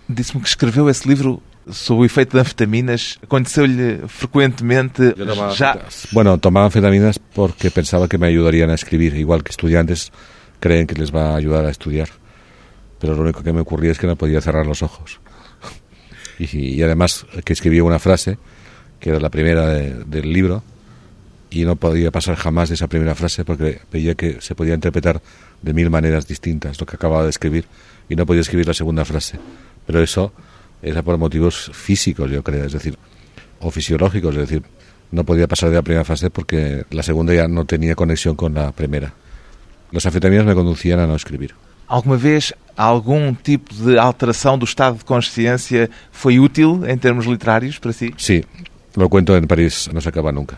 Disse-me 0.08 0.42
que 0.42 0.48
escreveu 0.50 0.88
esse 0.90 1.08
livro 1.10 1.42
sob 1.72 2.02
o 2.02 2.06
efeito 2.06 2.38
de 2.38 2.42
anfetaminas. 2.42 3.18
Aconteceu-lhe 3.24 4.06
frequentemente 4.08 5.16
já... 5.58 5.80
Bueno, 6.12 6.38
tomaba 6.38 6.68
anfetaminas 6.68 7.18
porque 7.18 7.72
pensaba 7.72 8.08
que 8.08 8.18
me 8.20 8.28
ayudarían 8.28 8.70
a 8.70 8.76
escribir, 8.76 9.16
igual 9.18 9.44
que 9.44 9.50
estudiantes 9.52 10.12
creen 10.60 10.86
que 10.86 10.94
les 10.96 11.10
va 11.14 11.34
a 11.34 11.36
ayudar 11.38 11.66
a 11.66 11.72
estudiar. 11.72 12.10
Pero 13.00 13.16
lo 13.16 13.24
único 13.24 13.42
que 13.42 13.52
me 13.52 13.62
ocurría 13.62 13.92
es 13.92 13.98
que 13.98 14.06
no 14.08 14.16
podía 14.16 14.42
cerrar 14.42 14.66
los 14.68 14.84
ojos. 14.84 15.20
Y, 16.38 16.46
y 16.76 16.84
además 16.84 17.26
que 17.46 17.54
escribía 17.54 17.84
una 17.84 17.98
frase, 17.98 18.38
que 19.00 19.10
era 19.10 19.20
la 19.20 19.30
primera 19.30 19.68
de- 19.70 20.04
del 20.04 20.32
libro, 20.34 20.64
y 21.50 21.66
no 21.66 21.76
podía 21.76 22.12
pasar 22.12 22.36
jamás 22.36 22.70
de 22.70 22.76
esa 22.76 22.88
primera 22.88 23.16
frase 23.16 23.46
porque 23.46 23.82
veía 23.92 24.16
que 24.16 24.42
se 24.42 24.56
podía 24.56 24.74
interpretar 24.74 25.22
de 25.62 25.74
mil 25.74 25.90
maneras 25.90 26.28
distintas 26.28 26.80
lo 26.80 26.86
que 26.86 26.96
acababa 26.96 27.24
de 27.24 27.30
escribir 27.30 27.66
y 28.10 28.16
no 28.16 28.26
podía 28.26 28.42
escribir 28.42 28.68
la 28.68 28.74
segunda 28.74 29.06
frase. 29.06 29.40
Pero 29.86 30.02
eso 30.02 30.34
era 30.82 31.02
por 31.02 31.18
motivos 31.18 31.72
físicos, 31.74 32.30
yo 32.30 32.44
creo, 32.44 32.66
es 32.66 32.74
decir, 32.74 32.98
o 33.60 33.72
fisiológicos, 33.72 34.36
es 34.36 34.42
decir, 34.42 34.64
no 35.12 35.24
podía 35.24 35.48
pasar 35.48 35.70
de 35.70 35.76
la 35.76 35.82
primera 35.82 36.04
frase 36.04 36.30
porque 36.30 36.86
la 36.92 37.04
segunda 37.04 37.34
ya 37.34 37.48
no 37.48 37.66
tenía 37.66 37.96
conexión 37.96 38.36
con 38.36 38.54
la 38.54 38.72
primera. 38.72 39.14
Las 39.92 40.06
anfetaminas 40.06 40.46
me 40.46 40.56
conducían 40.56 41.00
a 41.00 41.08
no 41.08 41.16
escribir. 41.16 41.54
Alguma 41.88 42.18
vez 42.18 42.54
algum 42.76 43.34
tipo 43.34 43.74
de 43.76 43.98
alteração 43.98 44.58
do 44.58 44.66
estado 44.66 44.98
de 44.98 45.06
consciência 45.06 45.90
foi 46.12 46.40
útil 46.40 46.84
em 46.86 46.98
termos 46.98 47.26
literários 47.26 47.78
para 47.78 47.94
si? 47.94 48.14
Sí, 48.18 48.44
lo 48.96 49.08
cuento 49.08 49.36
en 49.36 49.46
París, 49.46 49.90
no 49.94 50.02
se 50.02 50.10
acaba 50.10 50.32
nunca. 50.32 50.58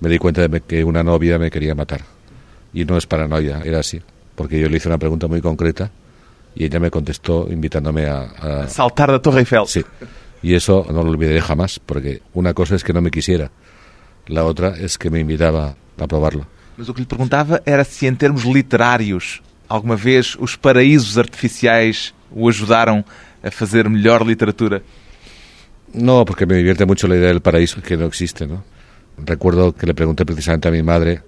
Me 0.00 0.08
di 0.08 0.18
cuenta 0.18 0.46
de 0.46 0.60
que 0.60 0.84
una 0.84 1.02
novia 1.02 1.38
me 1.38 1.50
quería 1.50 1.74
matar. 1.74 2.02
Y 2.72 2.84
no 2.84 2.96
es 2.96 3.06
paranoia, 3.06 3.60
era 3.64 3.80
así. 3.80 4.00
Porque 4.34 4.58
yo 4.60 4.68
le 4.68 4.76
hice 4.76 4.88
una 4.88 4.98
pregunta 4.98 5.26
muy 5.28 5.40
concreta 5.40 5.90
y 6.54 6.64
ella 6.64 6.80
me 6.80 6.90
contestó 6.90 7.46
invitándome 7.50 8.06
a... 8.06 8.20
a- 8.64 8.68
Saltar 8.68 9.10
da 9.10 9.20
Torre 9.22 9.40
Eiffel. 9.40 9.66
Sí. 9.66 9.84
Y 10.42 10.54
eso 10.54 10.84
no 10.90 11.02
lo 11.02 11.10
olvidaré 11.10 11.40
jamás, 11.40 11.78
porque 11.78 12.20
una 12.34 12.52
cosa 12.52 12.74
es 12.74 12.84
que 12.84 12.92
no 12.92 13.00
me 13.00 13.10
quisiera, 13.10 13.50
la 14.26 14.44
otra 14.44 14.76
es 14.76 14.98
que 14.98 15.08
me 15.10 15.20
invitaba 15.20 15.74
a 15.98 16.06
probarlo. 16.06 16.46
Mas 16.76 16.88
o 16.88 16.92
que 16.94 17.00
lhe 17.02 17.06
perguntava 17.06 17.62
era 17.64 17.84
se 17.84 18.06
em 18.08 18.16
termos 18.16 18.44
literários 18.44 19.40
alguma 19.68 19.94
vez 19.96 20.34
os 20.36 20.56
paraísos 20.56 21.16
artificiais 21.16 22.12
o 22.34 22.48
ajudaram 22.48 23.04
a 23.42 23.50
fazer 23.50 23.88
melhor 23.88 24.26
literatura. 24.26 24.82
No, 25.94 26.24
porque 26.24 26.46
me 26.46 26.56
divierte 26.56 26.84
mucho 26.84 27.06
la 27.06 27.14
idea 27.16 27.28
del 27.28 27.40
paraíso 27.40 27.80
que 27.80 27.96
no 27.96 28.06
existe, 28.06 28.46
¿no? 28.46 28.64
Recuerdo 29.18 29.74
que 29.74 29.86
le 29.86 29.94
pregunté 29.94 30.26
precisamente 30.26 30.68
a 30.68 30.70
mi 30.70 30.82
madre 30.82 31.22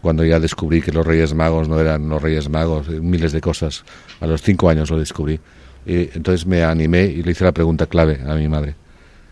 cuando 0.00 0.24
ya 0.24 0.38
descubrí 0.38 0.80
que 0.80 0.92
los 0.92 1.06
Reyes 1.06 1.34
Magos 1.34 1.68
no 1.68 1.78
eran 1.80 2.08
los 2.08 2.22
Reyes 2.22 2.48
Magos, 2.48 2.88
miles 2.88 3.32
de 3.32 3.40
cosas. 3.40 3.84
A 4.20 4.26
los 4.26 4.42
cinco 4.42 4.68
años 4.68 4.90
lo 4.90 4.98
descubrí. 4.98 5.40
Y 5.86 6.10
entonces 6.14 6.46
me 6.46 6.62
animé 6.62 7.04
y 7.04 7.22
le 7.22 7.32
hice 7.32 7.44
la 7.44 7.52
pregunta 7.52 7.86
clave 7.86 8.20
a 8.26 8.34
mi 8.34 8.48
madre. 8.48 8.74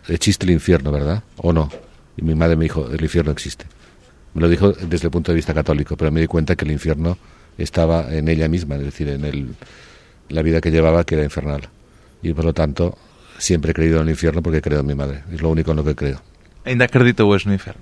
¿Existe 0.09 0.45
el 0.45 0.53
infierno, 0.53 0.93
verdad? 0.93 1.23
¿O 1.37 1.53
no? 1.53 1.71
Y 2.17 2.23
mi 2.23 2.35
madre 2.35 2.57
me 2.57 2.65
dijo, 2.65 2.89
el 2.91 3.03
infierno 3.03 3.33
existe. 3.33 3.67
Me 4.35 4.41
lo 4.43 4.49
dijo 4.49 4.73
desde 4.73 5.07
el 5.07 5.11
punto 5.11 5.33
de 5.33 5.37
vista 5.37 5.55
católico, 5.55 5.97
pero 5.97 6.11
me 6.11 6.21
di 6.21 6.27
cuenta 6.27 6.57
que 6.57 6.65
el 6.65 6.73
infierno 6.73 7.19
estaba 7.59 8.15
en 8.15 8.29
ella 8.29 8.49
misma, 8.49 8.77
es 8.77 8.85
decir, 8.85 9.09
en 9.09 9.25
el, 9.25 9.55
la 10.29 10.43
vida 10.43 10.61
que 10.61 10.71
llevaba 10.71 11.05
que 11.05 11.15
era 11.15 11.25
infernal. 11.25 11.69
Y 12.23 12.33
por 12.33 12.45
lo 12.45 12.53
tanto, 12.53 12.97
siempre 13.39 13.71
he 13.71 13.75
creído 13.75 13.97
en 13.97 14.03
el 14.03 14.11
infierno 14.11 14.43
porque 14.43 14.61
creo 14.61 14.81
en 14.81 14.87
mi 14.87 14.95
madre. 14.95 15.25
Es 15.33 15.41
lo 15.41 15.51
único 15.51 15.71
en 15.71 15.79
lo 15.79 15.85
que 15.85 15.95
creo. 15.95 16.21
Ainda 16.67 16.85
acredita 16.87 17.25
hoje 17.25 17.49
no 17.49 17.53
inferno. 17.53 17.81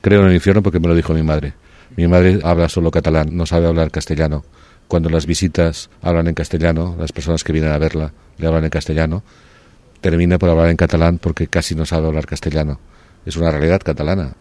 Creo 0.00 0.22
en 0.22 0.28
el 0.28 0.34
infierno 0.34 0.62
porque 0.62 0.80
me 0.80 0.88
lo 0.88 0.94
dijo 0.94 1.12
mi 1.12 1.22
madre. 1.22 1.52
Mi 1.94 2.08
madre 2.08 2.40
habla 2.42 2.70
solo 2.70 2.90
catalán, 2.90 3.36
no 3.36 3.44
sabe 3.44 3.66
hablar 3.66 3.90
castellano. 3.90 4.44
Cuando 4.88 5.10
las 5.10 5.26
visitas 5.26 5.90
hablan 6.00 6.26
en 6.26 6.34
castellano, 6.34 6.96
las 6.98 7.12
personas 7.12 7.44
que 7.44 7.52
vienen 7.52 7.72
a 7.72 7.78
verla 7.78 8.12
le 8.38 8.46
hablan 8.46 8.64
en 8.64 8.70
castellano, 8.70 9.22
termina 10.00 10.38
por 10.38 10.48
hablar 10.48 10.70
en 10.70 10.76
catalán 10.78 11.18
porque 11.18 11.48
casi 11.48 11.74
no 11.74 11.84
sabe 11.84 12.06
hablar 12.06 12.24
castellano. 12.24 12.80
Es 13.26 13.36
una 13.36 13.50
realidad 13.50 13.82
catalana. 13.84 14.32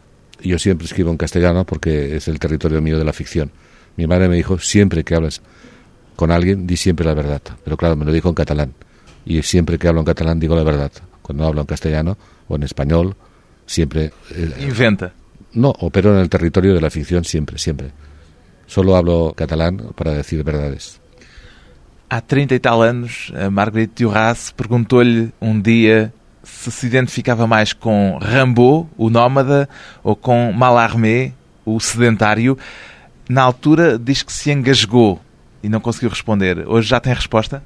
Yo 0.41 0.57
siempre 0.57 0.85
escribo 0.85 1.11
en 1.11 1.17
castellano 1.17 1.65
porque 1.65 2.15
es 2.15 2.29
el 2.29 2.39
territorio 2.39 2.81
mío 2.81 2.97
de 2.97 3.03
la 3.03 3.11
ficción. 3.11 3.51
Mi 3.97 4.07
madre 4.07 4.29
me 4.29 4.37
dijo, 4.37 4.59
siempre 4.59 5.03
que 5.03 5.15
hables 5.15 5.41
con 6.15 6.31
alguien, 6.31 6.65
di 6.65 6.77
siempre 6.77 7.05
la 7.05 7.15
verdad. 7.15 7.41
Pero 7.65 7.75
claro, 7.75 7.97
me 7.97 8.05
lo 8.05 8.13
dijo 8.13 8.29
en 8.29 8.35
catalán. 8.35 8.73
Y 9.25 9.41
siempre 9.43 9.77
que 9.77 9.89
hablo 9.89 9.99
en 9.99 10.05
catalán 10.05 10.39
digo 10.39 10.55
la 10.55 10.63
verdad. 10.63 10.91
Cuando 11.29 11.45
hablo 11.45 11.61
en 11.61 11.67
castellano 11.67 12.17
o 12.47 12.55
en 12.55 12.63
español, 12.63 13.15
siempre... 13.67 14.11
Eh, 14.31 14.51
Inventa. 14.61 15.13
No, 15.53 15.69
opero 15.77 16.11
en 16.11 16.21
el 16.21 16.27
territorio 16.27 16.73
de 16.73 16.81
la 16.81 16.89
ficción 16.89 17.23
siempre, 17.23 17.59
siempre. 17.59 17.91
Solo 18.65 18.95
hablo 18.95 19.35
catalán 19.37 19.77
para 19.93 20.13
decir 20.13 20.43
verdades. 20.43 20.99
Há 22.09 22.19
30 22.21 22.55
e 22.55 22.59
tal 22.59 22.81
anos, 22.81 23.31
a 23.37 23.51
Marguerite 23.51 24.03
Duras 24.03 24.49
perguntou-lhe 24.57 25.31
um 25.39 25.61
dia 25.61 26.11
se 26.41 26.71
se 26.71 26.87
identificava 26.87 27.45
mais 27.45 27.73
com 27.73 28.17
Rambaud, 28.19 28.89
o 28.97 29.11
nómada, 29.11 29.69
ou 30.03 30.15
com 30.15 30.51
Mallarmé, 30.51 31.33
o 31.63 31.79
sedentário. 31.79 32.57
Na 33.29 33.43
altura 33.43 33.99
diz 33.99 34.23
que 34.23 34.33
se 34.33 34.49
engasgou 34.49 35.21
e 35.61 35.69
não 35.69 35.79
conseguiu 35.79 36.09
responder. 36.09 36.67
Hoje 36.67 36.89
já 36.89 36.99
tem 36.99 37.13
resposta? 37.13 37.61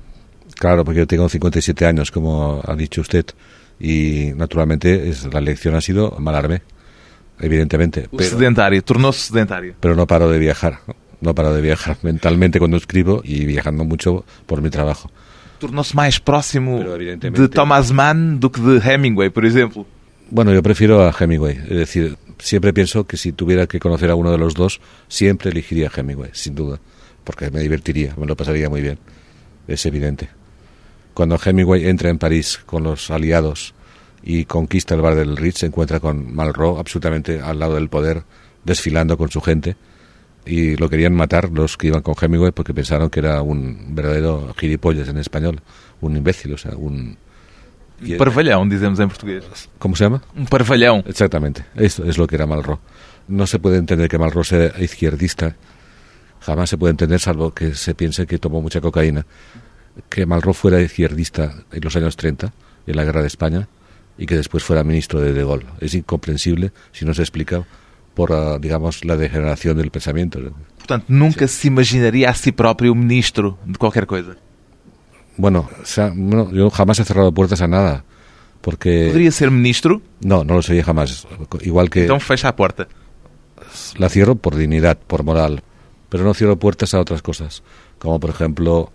Claro, 0.64 0.86
porque 0.86 1.02
eu 1.02 1.06
tenho 1.06 1.28
57 1.28 1.84
anos, 1.84 2.08
como 2.08 2.64
ha 2.64 2.74
dicho 2.80 3.04
usted, 3.04 3.28
e 3.84 4.32
naturalmente 4.32 5.12
a 5.12 5.40
elección 5.44 5.76
ha 5.76 5.84
sido 5.84 6.16
Mallarmé. 6.24 6.64
evidentemente. 7.38 8.08
pero, 8.08 8.30
sedentario, 8.30 8.80
tornó-se 8.82 9.28
sedentário. 9.28 9.76
Pero 9.82 9.94
no 9.98 10.08
paro 10.08 10.30
de 10.30 10.40
viajar, 10.40 10.80
no 11.20 11.36
paro 11.36 11.54
de 11.54 11.60
viajar 11.60 11.98
mentalmente 12.08 12.60
cuando 12.60 12.78
escribo 12.78 13.20
y 13.26 13.44
viajando 13.44 13.84
mucho 13.84 14.24
por 14.46 14.62
mi 14.62 14.70
trabajo. 14.70 15.12
Tornou-se 15.60 15.92
mais 16.00 16.24
próximo 16.24 16.80
de 16.80 17.50
Thomas 17.52 17.92
Mann 17.92 18.40
do 18.40 18.48
que 18.50 18.64
de 18.64 18.80
Hemingway, 18.80 19.36
por 19.36 19.44
ejemplo. 19.44 19.86
Bueno, 20.32 20.54
yo 20.54 20.64
prefiero 20.64 21.04
a 21.04 21.12
Hemingway. 21.12 21.60
Es 21.68 21.76
decir, 21.76 22.16
siempre 22.40 22.72
pienso 22.72 23.04
que 23.04 23.18
si 23.18 23.34
tuviera 23.34 23.68
que 23.68 23.84
conocer 23.84 24.10
a 24.12 24.16
uno 24.16 24.32
de 24.32 24.38
los 24.38 24.54
dos, 24.54 24.80
siempre 25.10 25.52
elegiría 25.52 25.92
a 25.92 26.00
Hemingway, 26.00 26.32
sin 26.32 26.56
duda. 26.56 26.80
Porque 27.26 27.52
me 27.52 27.60
divertiría, 27.60 28.16
me 28.16 28.26
lo 28.26 28.38
pasaría 28.38 28.70
muy 28.70 28.80
bien. 28.80 28.98
Es 29.68 29.86
evidente. 29.86 30.43
Cuando 31.14 31.40
Hemingway 31.44 31.88
entra 31.88 32.10
en 32.10 32.18
París 32.18 32.60
con 32.66 32.84
los 32.84 33.12
aliados 33.12 33.74
y 34.24 34.46
conquista 34.46 34.96
el 34.96 35.02
bar 35.02 35.16
del 35.16 35.38
Ritz, 35.38 35.60
se 35.60 35.66
encuentra 35.68 36.00
con 36.00 36.34
Malraux 36.34 36.80
absolutamente 36.80 37.42
al 37.42 37.60
lado 37.60 37.76
del 37.76 37.90
poder, 37.90 38.24
desfilando 38.64 39.18
con 39.18 39.30
su 39.30 39.42
gente, 39.42 39.76
y 40.46 40.76
lo 40.76 40.90
querían 40.90 41.14
matar 41.14 41.50
los 41.50 41.78
que 41.78 41.88
iban 41.88 42.02
con 42.02 42.16
Hemingway 42.20 42.52
porque 42.52 42.74
pensaron 42.74 43.10
que 43.10 43.20
era 43.20 43.42
un 43.42 43.96
verdadero 43.96 44.54
gilipollas 44.58 45.08
en 45.08 45.18
español, 45.18 45.62
un 46.02 46.18
imbécil, 46.18 46.54
o 46.54 46.58
sea, 46.58 46.76
un... 46.76 47.18
Un 48.02 48.18
parvallón, 48.18 48.68
decimos 48.68 49.00
en 49.00 49.08
portugués. 49.08 49.70
¿Cómo 49.78 49.96
se 49.96 50.04
llama? 50.04 50.22
Un 50.36 50.46
parvallón. 50.46 51.04
Exactamente, 51.08 51.64
eso 51.76 52.04
es 52.04 52.18
lo 52.18 52.28
que 52.28 52.36
era 52.36 52.46
Malraux. 52.46 52.82
No 53.28 53.48
se 53.48 53.60
puede 53.60 53.78
entender 53.78 54.10
que 54.10 54.18
Malraux 54.18 54.48
sea 54.48 54.74
izquierdista, 54.80 55.56
jamás 56.42 56.70
se 56.70 56.78
puede 56.78 56.92
entender 56.92 57.20
salvo 57.20 57.54
que 57.54 57.76
se 57.76 57.96
piense 57.96 58.26
que 58.26 58.40
tomó 58.40 58.62
mucha 58.62 58.82
cocaína. 58.82 59.26
Que 60.10 60.26
Malraux 60.26 60.58
fuera 60.58 60.82
izquierdista 60.82 61.66
en 61.72 61.84
los 61.84 61.96
años 61.96 62.16
30, 62.18 62.54
en 62.88 62.96
la 62.96 63.04
guerra 63.04 63.22
de 63.22 63.28
España, 63.28 63.68
y 64.18 64.26
que 64.26 64.36
después 64.36 64.64
fuera 64.64 64.84
ministro 64.84 65.20
de 65.22 65.34
De 65.34 65.44
Gaulle. 65.44 65.68
Es 65.80 65.94
incomprensible 65.94 66.72
si 66.92 67.06
no 67.06 67.14
se 67.14 67.22
explica 67.22 67.66
por, 68.14 68.32
ah, 68.32 68.58
digamos, 68.60 69.06
la 69.06 69.18
degeneración 69.18 69.78
del 69.78 69.92
pensamiento. 69.92 70.40
Portanto, 70.78 71.06
nunca 71.08 71.48
se 71.48 71.68
imaginaría 71.68 72.30
a 72.30 72.34
sí 72.36 72.52
propio 72.52 72.94
ministro 72.94 73.58
de 73.66 73.78
cualquier 73.78 74.06
cosa. 74.06 74.36
Bueno, 75.38 75.70
yo 76.52 76.70
jamás 76.70 77.00
he 77.00 77.06
cerrado 77.06 77.32
puertas 77.32 77.62
a 77.62 77.68
nada. 77.68 78.04
Porque... 78.62 79.08
¿Podría 79.10 79.32
ser 79.32 79.52
ministro? 79.52 80.02
No, 80.22 80.44
no 80.44 80.54
lo 80.54 80.62
sería 80.62 80.84
jamás. 80.84 81.28
Igual 81.62 81.90
que... 81.90 82.04
Entonces 82.04 82.28
fecha 82.28 82.48
la 82.48 82.56
puerta. 82.56 82.88
La 83.98 84.10
cierro 84.10 84.36
por 84.36 84.56
dignidad, 84.56 84.98
por 84.98 85.24
moral. 85.24 85.64
Pero 86.10 86.24
no 86.24 86.34
cierro 86.34 86.58
puertas 86.58 86.94
a 86.94 87.00
otras 87.00 87.22
cosas. 87.22 87.64
Como 88.00 88.20
por 88.20 88.30
ejemplo... 88.30 88.92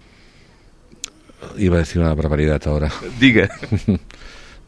Iba 1.56 1.76
a 1.76 1.78
decir 1.80 2.00
una 2.00 2.14
barbaridad 2.14 2.60
ahora. 2.66 2.90
Diga. 3.18 3.48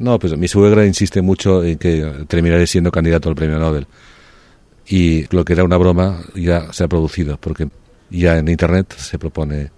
No, 0.01 0.19
pues 0.19 0.35
mi 0.35 0.49
suegra 0.49 0.87
insiste 0.87 1.21
mucho 1.21 1.63
en 1.63 1.77
que 1.77 2.25
terminaré 2.27 2.67
siendo 2.67 2.91
candidato 2.91 3.29
al 3.29 3.35
premio 3.35 3.59
Nobel. 3.59 3.87
Y 4.89 5.27
lo 5.35 5.45
que 5.45 5.53
era 5.53 5.63
una 5.63 5.77
broma 5.77 6.23
ya 6.35 6.73
se 6.73 6.85
ha 6.85 6.89
producido, 6.89 7.37
porque 7.37 7.69
ya 8.09 8.39
en 8.39 8.49
Internet 8.49 8.95
se 8.97 9.19
propone, 9.19 9.71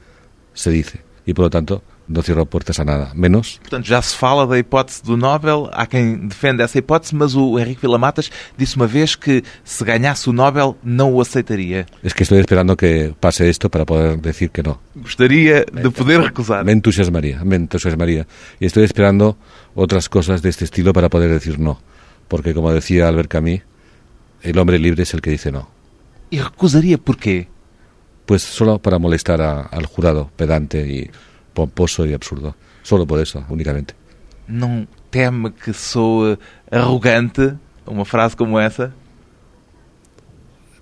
se 0.55 0.71
dice. 0.71 1.01
Y 1.27 1.35
por 1.35 1.47
lo 1.47 1.51
tanto, 1.51 1.83
não 2.13 2.23
cierro 2.23 2.45
portas 2.47 2.79
a 2.79 2.85
nada, 2.85 3.11
menos... 3.15 3.59
Portanto, 3.59 3.87
já 3.87 4.01
se 4.03 4.15
fala 4.17 4.47
da 4.47 4.59
hipótese 4.59 5.03
do 5.03 5.17
Nobel, 5.17 5.69
há 5.73 5.87
quem 5.87 6.29
defenda 6.29 6.63
essa 6.63 6.79
hipótese, 6.79 7.15
mas 7.15 7.35
o 7.35 7.59
Henrique 7.59 7.81
Villamatas 7.81 8.31
disse 8.57 8.77
uma 8.77 8.87
vez 8.87 9.15
que 9.15 9.43
se 9.65 9.85
ganhasse 9.85 10.29
o 10.29 10.33
Nobel 10.33 10.77
não 10.83 11.13
o 11.13 11.21
aceitaria. 11.21 11.87
Es 12.03 12.13
que 12.13 12.23
estoy 12.23 12.39
esperando 12.41 12.77
que 12.77 13.15
pase 13.21 13.49
esto 13.49 13.71
para 13.71 13.85
poder 13.85 14.19
decir 14.19 14.51
que 14.51 14.63
no. 14.63 14.81
Gostaria 14.97 15.65
de 15.65 15.91
poder 15.91 16.21
recusar. 16.21 16.65
Me 16.65 16.73
entusiasmaría, 16.73 17.45
me 17.45 17.57
entusiasmaría. 17.57 18.27
Y 18.61 18.67
estoy 18.67 18.85
esperando 18.85 19.37
otras 19.75 20.09
cosas 20.09 20.43
de 20.43 20.51
este 20.51 20.65
estilo 20.65 20.93
para 20.93 21.09
poder 21.09 21.31
decir 21.31 21.59
no. 21.59 21.81
Porque 22.29 22.55
como 22.55 22.73
decía 22.73 23.09
Albert 23.09 23.31
Camus, 23.31 23.61
el 24.43 24.59
hombre 24.59 24.79
libre 24.79 25.03
es 25.03 25.15
el 25.15 25.21
que 25.21 25.31
dice 25.31 25.53
no. 25.53 25.69
¿Y 26.31 26.41
recusaría 26.41 26.99
por 26.99 27.17
qué? 27.17 27.49
Pues 28.27 28.43
solo 28.43 28.79
para 28.79 28.99
molestar 28.99 29.41
a, 29.43 29.63
al 29.63 29.87
jurado 29.87 30.31
pedante 30.37 30.87
y 30.87 31.11
pomposo 31.55 32.07
y 32.07 32.13
absurdo. 32.13 32.55
Solo 32.83 33.07
por 33.07 33.21
eso, 33.21 33.45
únicamente. 33.49 33.95
¿No 34.49 34.87
teme 35.11 35.53
que 35.53 35.73
soy 35.73 36.39
arrogante? 36.71 37.55
Una 37.87 38.05
frase 38.05 38.37
como 38.37 38.61
esa. 38.61 38.93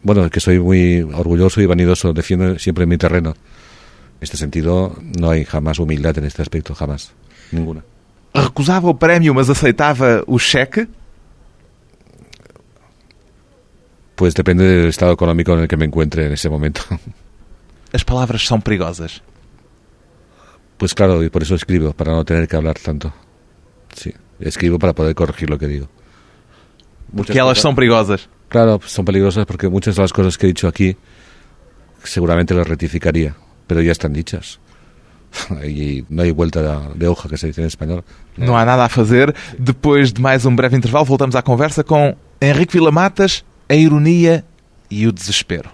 Bueno, 0.03 0.25
es 0.25 0.31
que 0.31 0.41
soy 0.41 0.59
muy 0.59 1.03
orgulloso 1.03 1.61
y 1.61 1.67
vanidoso, 1.67 2.13
defiendo 2.13 2.59
siempre 2.59 2.87
mi 2.87 2.97
terreno. 2.97 3.31
En 3.31 4.23
este 4.23 4.37
sentido, 4.37 4.97
no 5.19 5.31
hay 5.31 5.45
jamás 5.45 5.79
humildad 5.79 6.17
en 6.19 6.25
este 6.25 6.43
aspecto, 6.43 6.75
jamás. 6.75 7.13
Ninguna. 7.53 7.83
Recusava 8.33 8.89
o 8.89 8.95
prémio, 8.95 9.35
mas 9.35 9.51
aceitava 9.51 10.23
o 10.27 10.39
cheque? 10.39 10.89
Pues 14.15 14.35
depende 14.35 14.65
del 14.65 14.89
estado 14.89 15.13
económico 15.13 15.53
en 15.55 15.61
el 15.61 15.69
que 15.69 15.77
me 15.77 15.87
encuentre 15.87 16.27
en 16.27 16.33
ese 16.33 16.49
momento. 16.49 16.83
As 17.93 18.05
palavras 18.05 18.47
são 18.47 18.61
perigosas. 18.61 19.23
Pues 20.81 20.95
claro, 20.95 21.23
y 21.23 21.29
por 21.29 21.43
eso 21.43 21.55
escribo, 21.55 21.93
para 21.93 22.13
no 22.13 22.25
tener 22.25 22.49
que 22.49 22.57
hablar 22.57 22.79
tanto. 22.79 23.13
Sí, 23.95 24.15
escribo 24.41 24.79
para 24.79 24.95
poder 24.95 25.15
corregir 25.15 25.51
lo 25.51 25.59
que 25.59 25.67
digo. 25.67 25.89
Muchas 27.13 27.27
porque 27.27 27.39
elas 27.39 27.51
cosas, 27.51 27.63
son 27.63 27.75
perigosas. 27.75 28.29
Claro, 28.49 28.81
son 28.87 29.05
peligrosas 29.05 29.45
porque 29.45 29.69
muchas 29.69 29.97
de 29.97 30.01
las 30.01 30.11
cosas 30.11 30.39
que 30.39 30.47
he 30.47 30.49
dicho 30.49 30.67
aquí 30.67 30.97
seguramente 32.03 32.55
las 32.55 32.67
rectificaría, 32.67 33.37
pero 33.67 33.83
ya 33.83 33.93
están 33.93 34.15
dichas. 34.15 34.59
y 35.69 36.07
no 36.09 36.23
hay 36.23 36.31
vuelta 36.31 36.89
de 36.95 37.09
hoja 37.09 37.29
que 37.29 37.37
se 37.37 37.49
dice 37.49 37.61
en 37.61 37.67
español. 37.67 38.03
Não 38.39 38.57
há 38.57 38.65
nada 38.65 38.87
a 38.87 38.89
fazer. 38.89 39.35
Depois 39.59 40.15
de 40.15 40.23
mais 40.23 40.47
um 40.47 40.57
breve 40.57 40.79
intervalo, 40.79 41.05
voltamos 41.05 41.37
à 41.37 41.43
conversa 41.43 41.85
com 41.85 42.17
Henrique 42.41 42.73
Villamatas, 42.73 43.45
a 43.69 43.75
ironia 43.75 44.47
e 44.91 45.07
o 45.07 45.13
desespero. 45.13 45.69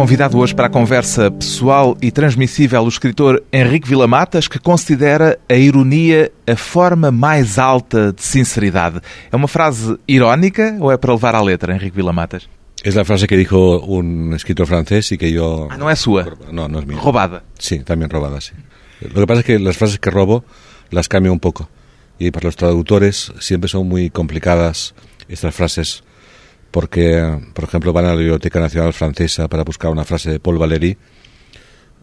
Convidado 0.00 0.38
hoje 0.38 0.54
para 0.54 0.68
a 0.68 0.70
conversa 0.70 1.30
pessoal 1.30 1.94
e 2.00 2.10
transmissível 2.10 2.82
o 2.84 2.88
escritor 2.88 3.42
Henrique 3.52 3.86
Villamatas, 3.86 4.48
que 4.48 4.58
considera 4.58 5.38
a 5.46 5.54
ironia 5.54 6.32
a 6.46 6.56
forma 6.56 7.10
mais 7.10 7.58
alta 7.58 8.10
de 8.10 8.22
sinceridade. 8.22 9.02
É 9.30 9.36
uma 9.36 9.46
frase 9.46 9.98
irónica 10.08 10.74
ou 10.80 10.90
é 10.90 10.96
para 10.96 11.12
levar 11.12 11.34
à 11.34 11.42
letra, 11.42 11.74
Henrique 11.74 11.94
Villamatas? 11.94 12.48
Es 12.82 12.94
la 12.94 13.04
frase 13.04 13.26
que 13.26 13.36
dijo 13.36 13.80
un 13.80 14.32
escritor 14.32 14.66
francés 14.66 15.12
y 15.12 15.18
que 15.18 15.30
yo... 15.30 15.68
Ah, 15.70 15.76
no 15.76 15.90
es 15.90 15.98
suya. 15.98 16.32
No, 16.50 16.66
no 16.66 16.78
es 16.78 16.86
mía. 16.86 16.98
Robada. 16.98 17.42
Sí, 17.58 17.80
también 17.80 18.08
robada, 18.08 18.40
sí. 18.40 18.54
Lo 19.02 19.20
que 19.20 19.26
pasa 19.26 19.40
es 19.40 19.46
que 19.46 19.58
las 19.58 19.76
frases 19.76 19.98
que 19.98 20.08
robo 20.08 20.46
las 20.88 21.08
cambio 21.08 21.30
un 21.30 21.40
poco. 21.40 21.68
Y 22.18 22.30
para 22.30 22.46
los 22.46 22.56
traductores 22.56 23.34
siempre 23.38 23.68
son 23.68 23.86
muy 23.86 24.08
complicadas 24.08 24.94
estas 25.28 25.54
frases 25.54 26.04
porque, 26.70 27.38
por 27.54 27.64
ejemplo, 27.64 27.92
van 27.92 28.06
a 28.06 28.08
la 28.08 28.16
Biblioteca 28.16 28.60
Nacional 28.60 28.92
Francesa 28.92 29.48
para 29.48 29.64
buscar 29.64 29.90
una 29.90 30.04
frase 30.04 30.30
de 30.30 30.40
Paul 30.40 30.58
Valéry, 30.58 30.96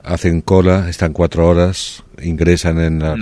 hacen 0.03 0.41
cola, 0.41 0.89
están 0.89 1.13
cuatro 1.13 1.47
horas, 1.47 2.03
ingresan 2.21 2.79
en 2.79 2.99
la, 2.99 3.15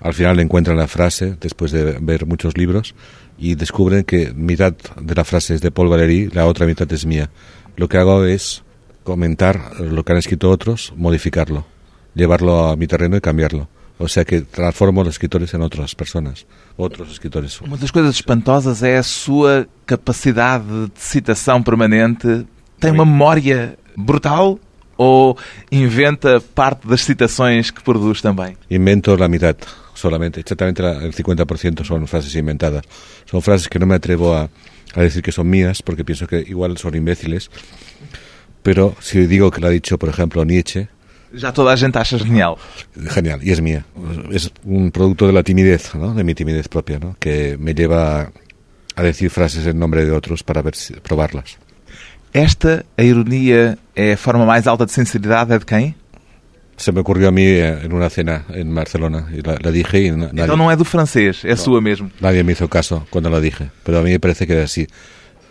al 0.00 0.14
final 0.14 0.40
encuentran 0.40 0.76
la 0.76 0.88
frase 0.88 1.36
después 1.40 1.72
de 1.72 1.98
ver 2.00 2.26
muchos 2.26 2.56
libros 2.56 2.94
y 3.38 3.54
descubren 3.54 4.04
que 4.04 4.32
mitad 4.34 4.74
de 5.00 5.14
la 5.14 5.24
frase 5.24 5.54
es 5.54 5.60
de 5.60 5.70
Paul 5.70 5.88
Valéry, 5.88 6.28
la 6.32 6.46
otra 6.46 6.66
mitad 6.66 6.90
es 6.92 7.06
mía. 7.06 7.30
Lo 7.76 7.88
que 7.88 7.98
hago 7.98 8.24
es 8.24 8.62
comentar 9.02 9.80
lo 9.80 10.04
que 10.04 10.12
han 10.12 10.18
escrito 10.18 10.50
otros, 10.50 10.92
modificarlo, 10.96 11.66
llevarlo 12.14 12.68
a 12.68 12.76
mi 12.76 12.86
terreno 12.86 13.16
y 13.16 13.20
cambiarlo. 13.20 13.68
O 13.98 14.08
sea 14.08 14.24
que 14.24 14.40
transformo 14.42 15.04
los 15.04 15.14
escritores 15.14 15.54
en 15.54 15.62
otras 15.62 15.94
personas, 15.94 16.46
outros 16.76 17.10
escritores. 17.12 17.60
Uma 17.60 17.76
das 17.76 17.90
coisas 17.92 18.14
espantosas 18.16 18.82
é 18.82 18.96
a 18.96 19.02
sua 19.04 19.68
capacidade 19.86 20.64
de 20.66 20.90
citação 21.00 21.62
permanente. 21.62 22.44
Tem 22.80 22.90
uma 22.90 23.04
memória 23.06 23.78
brutal 23.96 24.58
ou 24.96 25.38
inventa 25.70 26.40
parte 26.40 26.88
das 26.88 27.02
citações 27.02 27.70
que 27.70 27.82
produz 27.82 28.20
também? 28.20 28.56
Invento 28.68 29.14
la 29.16 29.28
mitad 29.28 29.56
solamente, 29.94 30.40
exactamente 30.40 30.82
la- 30.82 31.02
el 31.04 31.12
50% 31.14 31.84
son 31.84 32.06
frases 32.08 32.34
inventadas. 32.34 32.82
Son 33.30 33.40
frases 33.40 33.68
que 33.68 33.78
no 33.78 33.86
me 33.86 33.94
atrevo 33.94 34.34
a, 34.34 34.50
a 34.94 35.00
decir 35.02 35.22
que 35.22 35.30
son 35.30 35.48
mías 35.48 35.82
porque 35.82 36.04
pienso 36.04 36.26
que 36.26 36.38
igual 36.40 36.76
son 36.78 36.96
imbéciles. 36.96 37.48
Pero 38.62 38.96
si 39.00 39.26
digo 39.26 39.50
que 39.50 39.60
lo 39.60 39.66
ha 39.68 39.70
dicho, 39.70 39.98
por 39.98 40.08
ejemplo, 40.08 40.44
Nietzsche, 40.44 40.88
Já 41.36 41.52
toda 41.52 41.72
a 41.72 41.76
gente 41.76 41.98
acha 41.98 42.18
genial. 42.18 42.54
genial, 43.10 43.40
y 43.42 43.50
es 43.50 43.60
mía. 43.60 43.84
Es 44.30 44.50
un 44.64 44.90
producto 44.90 45.26
de 45.26 45.32
la 45.32 45.42
timidez, 45.42 45.94
¿no? 45.94 46.14
de 46.14 46.22
mi 46.24 46.34
timidez 46.34 46.68
propia, 46.68 46.98
¿no? 46.98 47.16
que 47.18 47.56
me 47.58 47.74
lleva 47.74 48.30
a, 48.96 49.02
decir 49.02 49.30
frases 49.30 49.66
en 49.66 49.78
nombre 49.78 50.04
de 50.04 50.12
otros 50.12 50.42
para 50.42 50.62
ver 50.62 50.74
si- 50.76 50.94
probarlas. 50.94 51.58
Esta, 52.32 52.84
a 52.96 53.02
ironia, 53.02 53.78
é 53.94 54.14
a 54.14 54.16
forma 54.16 54.44
mais 54.44 54.66
alta 54.66 54.84
de 54.84 54.90
sinceridade 54.92 55.52
é 55.54 55.58
de 55.58 55.64
quem? 55.64 55.94
Se 56.76 56.90
me 56.90 56.98
ocurrió 56.98 57.28
a 57.28 57.30
mí 57.30 57.46
eh, 57.46 57.82
en 57.84 57.92
una 57.92 58.10
cena 58.10 58.44
en 58.50 58.74
Barcelona 58.74 59.28
y 59.32 59.40
la, 59.42 59.56
la 59.62 59.70
dije 59.70 60.00
y 60.02 60.10
na- 60.10 60.32
nadie, 60.32 60.42
Então 60.50 60.56
não 60.56 60.68
é 60.68 60.74
do 60.74 60.84
francês, 60.84 61.44
é 61.44 61.54
sua 61.54 61.80
mesmo. 61.80 62.10
nadie 62.20 62.42
me 62.42 62.50
hizo 62.50 62.66
caso 62.68 63.06
cuando 63.10 63.30
la 63.30 63.38
dije, 63.40 63.70
pero 63.84 63.98
a 63.98 64.02
mí 64.02 64.10
me 64.10 64.18
parece 64.18 64.44
que 64.48 64.54
es 64.58 64.64
así, 64.64 64.88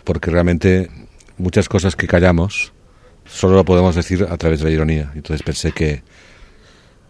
porque 0.04 0.30
realmente 0.30 0.90
muchas 1.38 1.66
cosas 1.70 1.96
que 1.96 2.06
callamos 2.06 2.73
solo 3.34 3.56
lo 3.56 3.64
podemos 3.64 3.94
decir 3.96 4.26
a 4.30 4.36
través 4.36 4.60
de 4.60 4.66
la 4.66 4.70
ironía. 4.70 5.10
Entonces 5.14 5.42
pensé 5.42 5.72
que, 5.72 6.02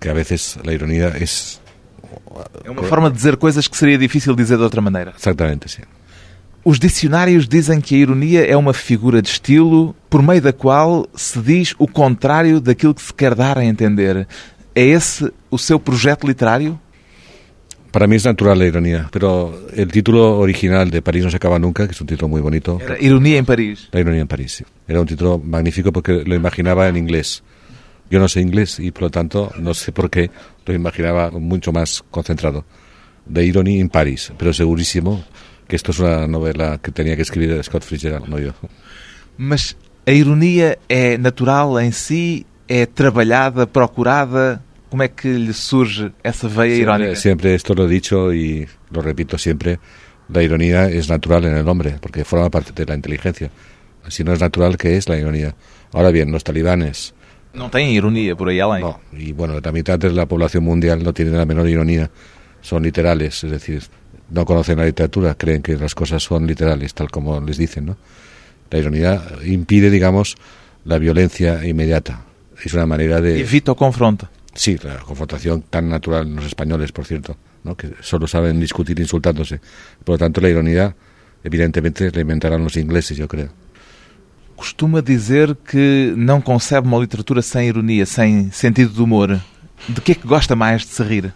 que 0.01 0.09
a 0.09 0.15
veces 0.15 0.59
la 0.65 0.73
ironía 0.73 1.09
es 1.09 1.61
É 2.65 2.71
uma 2.71 2.85
forma 2.85 3.11
de 3.11 3.17
dizer 3.17 3.37
coisas 3.37 3.67
que 3.67 3.77
seria 3.77 3.99
difícil 3.99 4.35
dizer 4.37 4.57
de 4.57 4.65
outra 4.65 4.81
maneira. 4.81 5.13
exactamente, 5.17 5.69
sí. 5.69 5.83
Os 6.65 6.79
dicionários 6.79 7.47
dizem 7.47 7.81
que 7.81 7.95
a 7.95 7.99
ironia 7.99 8.47
é 8.47 8.57
uma 8.57 8.73
figura 8.73 9.21
de 9.21 9.29
estilo 9.29 9.95
por 10.09 10.23
meio 10.23 10.41
da 10.41 10.53
qual 10.53 11.07
se 11.15 11.39
diz 11.41 11.75
o 11.79 11.87
contrário 11.87 12.59
daquilo 12.59 12.95
que 12.95 13.03
se 13.03 13.13
quer 13.13 13.35
dar 13.35 13.59
a 13.59 13.65
entender. 13.65 14.27
É 14.75 14.83
esse 14.83 15.31
o 15.51 15.59
seu 15.59 15.79
projeto 15.79 16.27
literário? 16.27 16.81
Para 17.95 18.09
mí 18.09 18.17
es 18.17 18.25
natural 18.25 18.59
la 18.59 18.65
ironía, 18.65 19.09
pero 19.13 19.69
el 19.73 19.87
título 19.87 20.41
original 20.41 20.91
de 20.91 21.01
París 21.01 21.23
no 21.23 21.31
se 21.31 21.37
acaba 21.37 21.61
nunca, 21.61 21.87
que 21.87 21.93
es 21.93 22.01
un 22.01 22.09
título 22.09 22.27
muy 22.27 22.41
bonito. 22.41 22.77
Era 22.83 22.99
Ironia 22.99 23.39
em 23.39 23.45
Paris. 23.45 23.89
La 23.93 24.01
ironía 24.01 24.23
en 24.23 24.27
París. 24.27 24.51
sí. 24.51 24.65
Era 24.89 25.01
un 25.01 25.07
título 25.07 25.39
magnífico 25.39 25.93
porque 25.93 26.25
lo 26.27 26.35
imaginaba 26.35 26.89
en 26.89 26.97
inglés. 26.97 27.45
Yo 28.11 28.19
no 28.19 28.27
sé 28.27 28.41
inglés 28.41 28.81
y 28.81 28.91
por 28.91 29.03
lo 29.03 29.11
tanto 29.11 29.53
no 29.61 29.75
sé 29.75 29.93
por 29.93 30.11
qué 30.11 30.29
lo 30.67 30.75
imaginaba 30.75 31.31
mucho 31.31 31.71
más 31.71 32.03
concentrado. 32.11 32.65
The 33.33 33.45
Irony 33.45 33.79
in 33.79 33.89
Paris, 33.89 34.33
pero 34.37 34.53
segurísimo 34.53 35.25
que 35.69 35.77
esto 35.77 35.93
es 35.93 36.01
una 36.01 36.27
novela 36.27 36.81
que 36.83 36.91
tenía 36.91 37.15
que 37.15 37.23
escribir 37.23 37.63
Scott 37.63 37.85
Fitzgerald, 37.85 38.27
no 38.27 38.41
yo. 38.41 38.55
Mas 39.39 39.77
a 40.05 40.11
ironia 40.11 40.79
é 40.89 41.17
natural 41.17 41.79
em 41.79 41.93
si? 41.93 42.45
É 42.67 42.87
trabalhada, 42.87 43.69
procurada? 43.69 44.61
Como 44.95 45.03
é 45.03 45.09
que 45.09 45.27
lhe 45.27 45.53
surge 45.53 46.13
essa 46.23 46.47
veia 46.47 46.77
irónica? 46.77 47.17
Siempre, 47.17 47.53
esto 47.53 47.75
lo 47.75 47.87
he 47.87 47.89
dicho 47.89 48.33
y 48.33 48.65
lo 48.93 49.03
repito 49.03 49.37
siempre, 49.37 49.81
la 50.29 50.41
ironía 50.41 50.89
es 50.89 51.09
natural 51.09 51.47
en 51.47 51.57
el 51.57 51.67
hombre, 51.67 51.97
porque 52.01 52.25
forma 52.25 52.49
parte 52.49 52.71
de 52.73 52.87
la 52.87 52.95
inteligencia. 52.95 53.51
Si 54.07 54.23
no 54.23 54.33
es 54.33 54.39
natural, 54.39 54.77
¿qué 54.77 54.97
es 54.97 55.09
la 55.09 55.19
ironía? 55.19 55.57
Ahora 55.93 56.13
bien, 56.13 56.31
los 56.31 56.45
talibanes, 56.45 57.13
Não 57.53 57.69
tem 57.69 57.93
ironia 57.93 58.37
por 58.37 58.49
aí 58.49 58.61
além? 58.61 58.83
no, 58.83 59.01
y 59.13 59.33
bueno, 59.33 59.59
la 59.61 59.73
mitad 59.73 59.99
de 59.99 60.13
la 60.13 60.27
población 60.27 60.63
mundial 60.63 61.03
no 61.03 61.13
tiene 61.13 61.33
la 61.33 61.45
menor 61.45 61.69
ironía, 61.69 62.09
son 62.61 62.85
literales, 62.85 63.43
es 63.43 63.51
decir, 63.51 63.83
no 64.31 64.45
conocen 64.45 64.79
la 64.79 64.85
literatura, 64.85 65.35
creen 65.35 65.61
que 65.61 65.75
las 65.75 65.97
cosas 65.97 66.23
son 66.23 66.47
literales, 66.47 66.95
tal 66.95 67.11
como 67.11 67.41
les 67.41 67.59
dicen, 67.59 67.87
¿no? 67.87 67.97
La 68.71 68.79
ironía 68.79 69.21
impide, 69.45 69.91
digamos, 69.91 70.37
la 70.85 70.99
violencia 70.99 71.67
inmediata. 71.67 72.23
Es 72.65 72.73
una 72.75 72.87
manera 72.87 73.21
de... 73.21 73.41
Evita 73.41 73.73
o 73.73 73.75
confronta. 73.75 74.31
Sí, 74.55 74.79
la 74.83 74.99
confrontación 74.99 75.63
tan 75.63 75.89
natural 75.89 76.27
en 76.27 76.37
los 76.37 76.47
españoles, 76.47 76.93
por 76.93 77.07
cierto, 77.07 77.37
¿no? 77.65 77.77
que 77.77 77.93
solo 78.01 78.27
saben 78.27 78.61
discutir 78.61 78.99
insultándose. 79.01 79.61
Por 80.05 80.15
lo 80.15 80.19
tanto, 80.19 80.41
la 80.41 80.49
ironía, 80.49 80.95
evidentemente, 81.43 82.11
la 82.13 82.21
inventarán 82.21 82.63
los 82.63 82.77
ingleses, 82.77 83.17
yo 83.17 83.27
creo. 83.27 83.51
Costuma 84.57 85.03
dizer 85.03 85.57
que 85.57 86.15
não 86.17 86.41
concebe 86.41 86.87
uma 86.87 86.99
literatura 86.99 87.43
sem 87.43 87.67
ironia, 87.67 88.07
sem 88.07 88.53
sentido 88.53 88.93
de 88.93 89.03
humor. 89.03 89.41
De 89.89 90.01
que 90.01 90.13
é 90.13 90.15
que 90.15 90.27
gosta 90.27 90.55
mais 90.55 90.87
de 90.87 90.93
se 90.93 91.03
rir? 91.03 91.35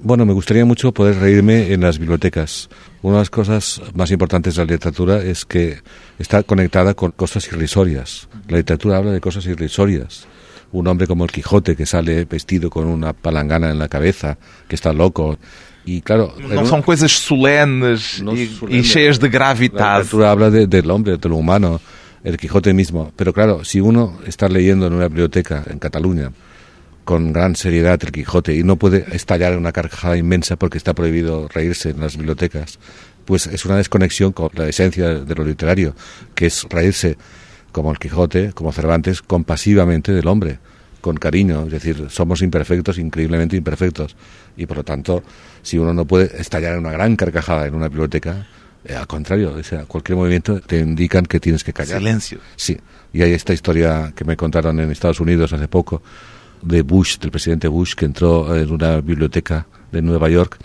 Bueno, 0.00 0.24
me 0.24 0.32
gustaría 0.32 0.64
mucho 0.64 0.92
poder 0.92 1.16
reírme 1.16 1.72
en 1.72 1.80
las 1.82 1.98
bibliotecas. 1.98 2.70
Una 3.02 3.16
de 3.16 3.20
las 3.20 3.30
cosas 3.30 3.82
más 3.94 4.10
importantes 4.10 4.54
de 4.54 4.64
la 4.64 4.72
literatura 4.72 5.22
es 5.22 5.44
que 5.44 5.82
está 6.18 6.42
conectada 6.44 6.94
con 6.94 7.10
cosas 7.10 7.46
irrisorias. 7.48 8.28
La 8.48 8.58
literatura 8.58 8.96
habla 8.96 9.10
de 9.12 9.20
cosas 9.20 9.44
irrisorias. 9.46 10.26
Un 10.72 10.86
hombre 10.86 11.06
como 11.06 11.24
el 11.24 11.30
Quijote 11.30 11.74
que 11.76 11.86
sale 11.86 12.24
vestido 12.26 12.68
con 12.68 12.86
una 12.86 13.12
palangana 13.14 13.70
en 13.70 13.78
la 13.78 13.88
cabeza, 13.88 14.36
que 14.68 14.74
está 14.74 14.92
loco. 14.92 15.38
Y 15.86 16.02
claro, 16.02 16.34
una- 16.44 16.64
são 16.66 16.82
coisas 16.82 17.10
solenes 17.12 18.20
No 18.22 18.32
solemne. 18.36 18.78
e 18.78 18.82
cheias 18.82 19.18
de 19.18 19.28
La 19.28 19.32
gravidade. 19.32 20.04
literatura 20.04 20.30
habla 20.30 20.50
de- 20.50 20.66
del 20.66 20.90
hombre, 20.90 21.16
de 21.16 21.28
lo 21.28 21.36
humano, 21.36 21.80
el 22.22 22.36
Quijote 22.36 22.74
mismo. 22.74 23.12
Pero 23.16 23.32
claro, 23.32 23.64
si 23.64 23.80
uno 23.80 24.18
está 24.26 24.48
leyendo 24.48 24.86
en 24.86 24.92
una 24.92 25.08
biblioteca 25.08 25.64
en 25.70 25.78
Cataluña 25.78 26.30
con 27.04 27.32
gran 27.32 27.56
seriedad 27.56 27.98
el 28.02 28.12
Quijote 28.12 28.54
y 28.54 28.62
no 28.62 28.76
puede 28.76 29.06
estallar 29.16 29.54
en 29.54 29.60
una 29.60 29.72
carcajada 29.72 30.18
inmensa 30.18 30.56
porque 30.56 30.76
está 30.76 30.92
prohibido 30.92 31.48
reírse 31.48 31.88
en 31.90 32.00
las 32.00 32.18
bibliotecas, 32.18 32.78
pues 33.24 33.46
es 33.46 33.64
una 33.64 33.76
desconexión 33.78 34.32
con 34.32 34.50
la 34.52 34.68
esencia 34.68 35.14
de 35.20 35.34
lo 35.34 35.44
literario, 35.44 35.94
que 36.34 36.46
es 36.46 36.66
reírse 36.68 37.16
como 37.72 37.90
el 37.90 37.98
Quijote, 37.98 38.52
como 38.52 38.72
Cervantes, 38.72 39.22
compasivamente 39.22 40.12
del 40.12 40.26
hombre, 40.26 40.58
con 41.00 41.16
cariño. 41.16 41.64
Es 41.66 41.72
decir, 41.72 42.06
somos 42.10 42.42
imperfectos, 42.42 42.98
increíblemente 42.98 43.56
imperfectos. 43.56 44.16
Y 44.56 44.66
por 44.66 44.78
lo 44.78 44.84
tanto, 44.84 45.22
si 45.62 45.78
uno 45.78 45.92
no 45.92 46.04
puede 46.04 46.40
estallar 46.40 46.74
en 46.74 46.80
una 46.80 46.92
gran 46.92 47.16
carcajada 47.16 47.66
en 47.66 47.74
una 47.74 47.88
biblioteca, 47.88 48.46
eh, 48.84 48.94
al 48.94 49.06
contrario, 49.06 49.54
o 49.54 49.62
sea, 49.62 49.84
cualquier 49.84 50.16
movimiento 50.16 50.60
te 50.60 50.78
indican 50.80 51.26
que 51.26 51.40
tienes 51.40 51.64
que 51.64 51.72
callar. 51.72 52.00
Silêncio. 52.00 52.38
Sí, 52.56 52.76
y 53.12 53.22
hay 53.22 53.32
esta 53.32 53.52
historia 53.52 54.12
que 54.14 54.24
me 54.24 54.36
contaron 54.36 54.78
en 54.80 54.90
Estados 54.90 55.20
Unidos 55.20 55.52
hace 55.52 55.68
poco 55.68 56.02
de 56.62 56.82
Bush, 56.82 57.18
del 57.18 57.30
presidente 57.30 57.68
Bush, 57.68 57.94
que 57.94 58.04
entró 58.04 58.54
en 58.56 58.70
una 58.70 59.00
biblioteca 59.00 59.66
de 59.92 60.02
Nueva 60.02 60.28
York 60.28 60.58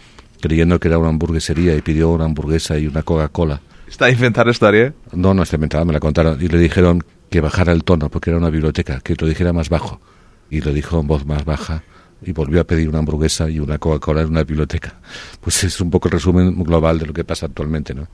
creyendo 0.43 0.77
que 0.77 0.89
era 0.89 0.97
una 0.97 1.07
hamburguesería 1.07 1.73
y 1.73 1.81
pidió 1.81 2.09
una 2.09 2.25
hamburguesa 2.25 2.77
y 2.77 2.85
una 2.85 3.01
Coca-Cola. 3.01 3.61
Está 3.93 4.05
a 4.05 4.09
inventar 4.09 4.47
a 4.47 4.51
história? 4.51 4.91
No, 5.13 5.35
no 5.35 5.43
está 5.43 5.55
inventada, 5.55 5.85
me 5.85 5.93
la 5.93 5.99
contaron. 5.99 6.41
Y 6.41 6.47
le 6.47 6.57
dijeron 6.57 7.03
que 7.29 7.41
bajara 7.41 7.71
el 7.73 7.83
tono 7.83 8.09
porque 8.09 8.31
era 8.31 8.39
una 8.39 8.49
biblioteca, 8.49 8.99
que 9.01 9.13
lo 9.15 9.27
dijera 9.27 9.53
más 9.53 9.69
bajo. 9.69 10.01
Y 10.49 10.61
lo 10.61 10.73
dijo 10.73 10.99
en 10.99 11.05
voz 11.05 11.27
más 11.27 11.45
baja 11.45 11.83
y 12.25 12.31
volvió 12.31 12.59
a 12.61 12.63
pedir 12.63 12.89
una 12.89 12.97
hamburguesa 12.97 13.51
y 13.51 13.59
una 13.59 13.77
Coca-Cola 13.77 14.21
en 14.23 14.29
una 14.29 14.43
biblioteca. 14.43 14.95
Pues 15.41 15.63
es 15.63 15.79
un 15.79 15.91
poco 15.91 16.07
el 16.07 16.13
resumen 16.13 16.63
global 16.63 16.97
de 16.97 17.05
lo 17.05 17.13
que 17.13 17.23
pasa 17.23 17.45
actualmente, 17.45 17.93
¿no? 17.93 18.07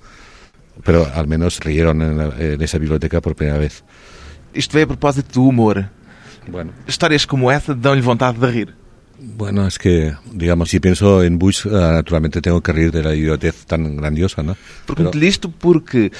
Pero 0.83 1.07
al 1.15 1.27
menos 1.27 1.59
rieron 1.61 2.01
en, 2.01 2.17
la- 2.17 2.33
en 2.37 2.61
esa 2.61 2.77
biblioteca 2.77 3.21
por 3.21 3.35
primera 3.35 3.57
vez. 3.57 3.83
Isto 4.53 4.73
veio 4.75 4.85
a 4.85 4.87
propósito 4.89 5.39
do 5.39 5.47
humor. 5.47 5.85
Bueno, 6.51 6.71
Histórias 6.87 7.25
como 7.25 7.49
essa 7.51 7.73
dão-lhe 7.73 8.01
vontade 8.01 8.37
de 8.37 8.47
rir. 8.51 8.75
Bueno, 9.21 9.67
es 9.67 9.77
que, 9.77 10.13
digamos, 10.31 10.69
si 10.69 10.79
pienso 10.79 11.23
en 11.23 11.37
Bush, 11.37 11.65
eh, 11.65 11.69
naturalmente 11.71 12.41
tengo 12.41 12.61
que 12.61 12.71
reír 12.71 12.91
de 12.91 13.03
la 13.03 13.13
idiotez 13.13 13.65
tan 13.65 13.95
grandiosa, 13.97 14.43
¿no? 14.43 14.55
Pero- 14.85 14.95
Pergunto-lhe 14.95 15.27
isto 15.27 15.51
porque 15.51 16.11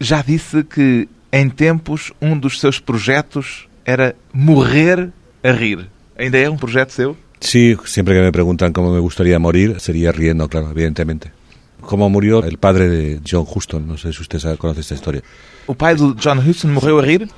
já 0.00 0.22
disse 0.22 0.64
que 0.64 1.08
em 1.32 1.48
tempos 1.48 2.12
um 2.20 2.38
dos 2.38 2.58
seus 2.58 2.80
projetos 2.80 3.68
era 3.84 4.14
morrer 4.32 5.10
a 5.44 5.52
rir. 5.52 5.86
Ainda 6.18 6.38
é 6.38 6.50
um 6.50 6.56
projeto 6.56 6.92
seu? 6.92 7.16
sí, 7.40 7.76
siempre 7.86 8.14
que 8.14 8.20
me 8.20 8.32
preguntan 8.32 8.72
cómo 8.72 8.92
me 8.92 8.98
gustaría 9.00 9.38
morir, 9.38 9.80
sería 9.80 10.12
riendo, 10.12 10.46
claro, 10.48 10.70
evidentemente. 10.70 11.32
Cómo 11.80 12.10
murió 12.10 12.44
el 12.44 12.58
padre 12.58 12.88
de 12.88 13.20
John 13.26 13.46
Huston, 13.48 13.86
no 13.88 13.96
sé 13.96 14.12
si 14.12 14.20
usted 14.20 14.38
sabe- 14.38 14.58
conoce 14.58 14.80
esta 14.82 14.94
historia. 14.94 15.22
O 15.66 15.74
pai 15.74 15.94
do 15.96 16.14
John 16.22 16.38
Huston 16.46 16.72
morreu 16.74 16.98
a 16.98 17.02
rir? 17.02 17.28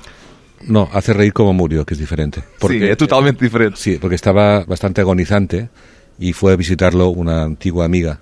No, 0.67 0.89
hace 0.93 1.13
reír 1.13 1.33
cómo 1.33 1.53
murió, 1.53 1.85
que 1.85 1.93
es 1.93 1.99
diferente. 1.99 2.43
Sim, 2.61 2.83
é 2.83 2.95
totalmente 2.95 3.43
diferente. 3.43 3.77
Sí, 3.77 3.97
porque 3.99 4.15
estaba 4.15 4.63
bastante 4.65 5.01
agonizante 5.01 5.69
y 6.19 6.33
fue 6.33 6.53
a 6.53 6.55
visitarlo 6.55 7.09
una 7.09 7.43
antigua 7.43 7.85
amiga 7.85 8.19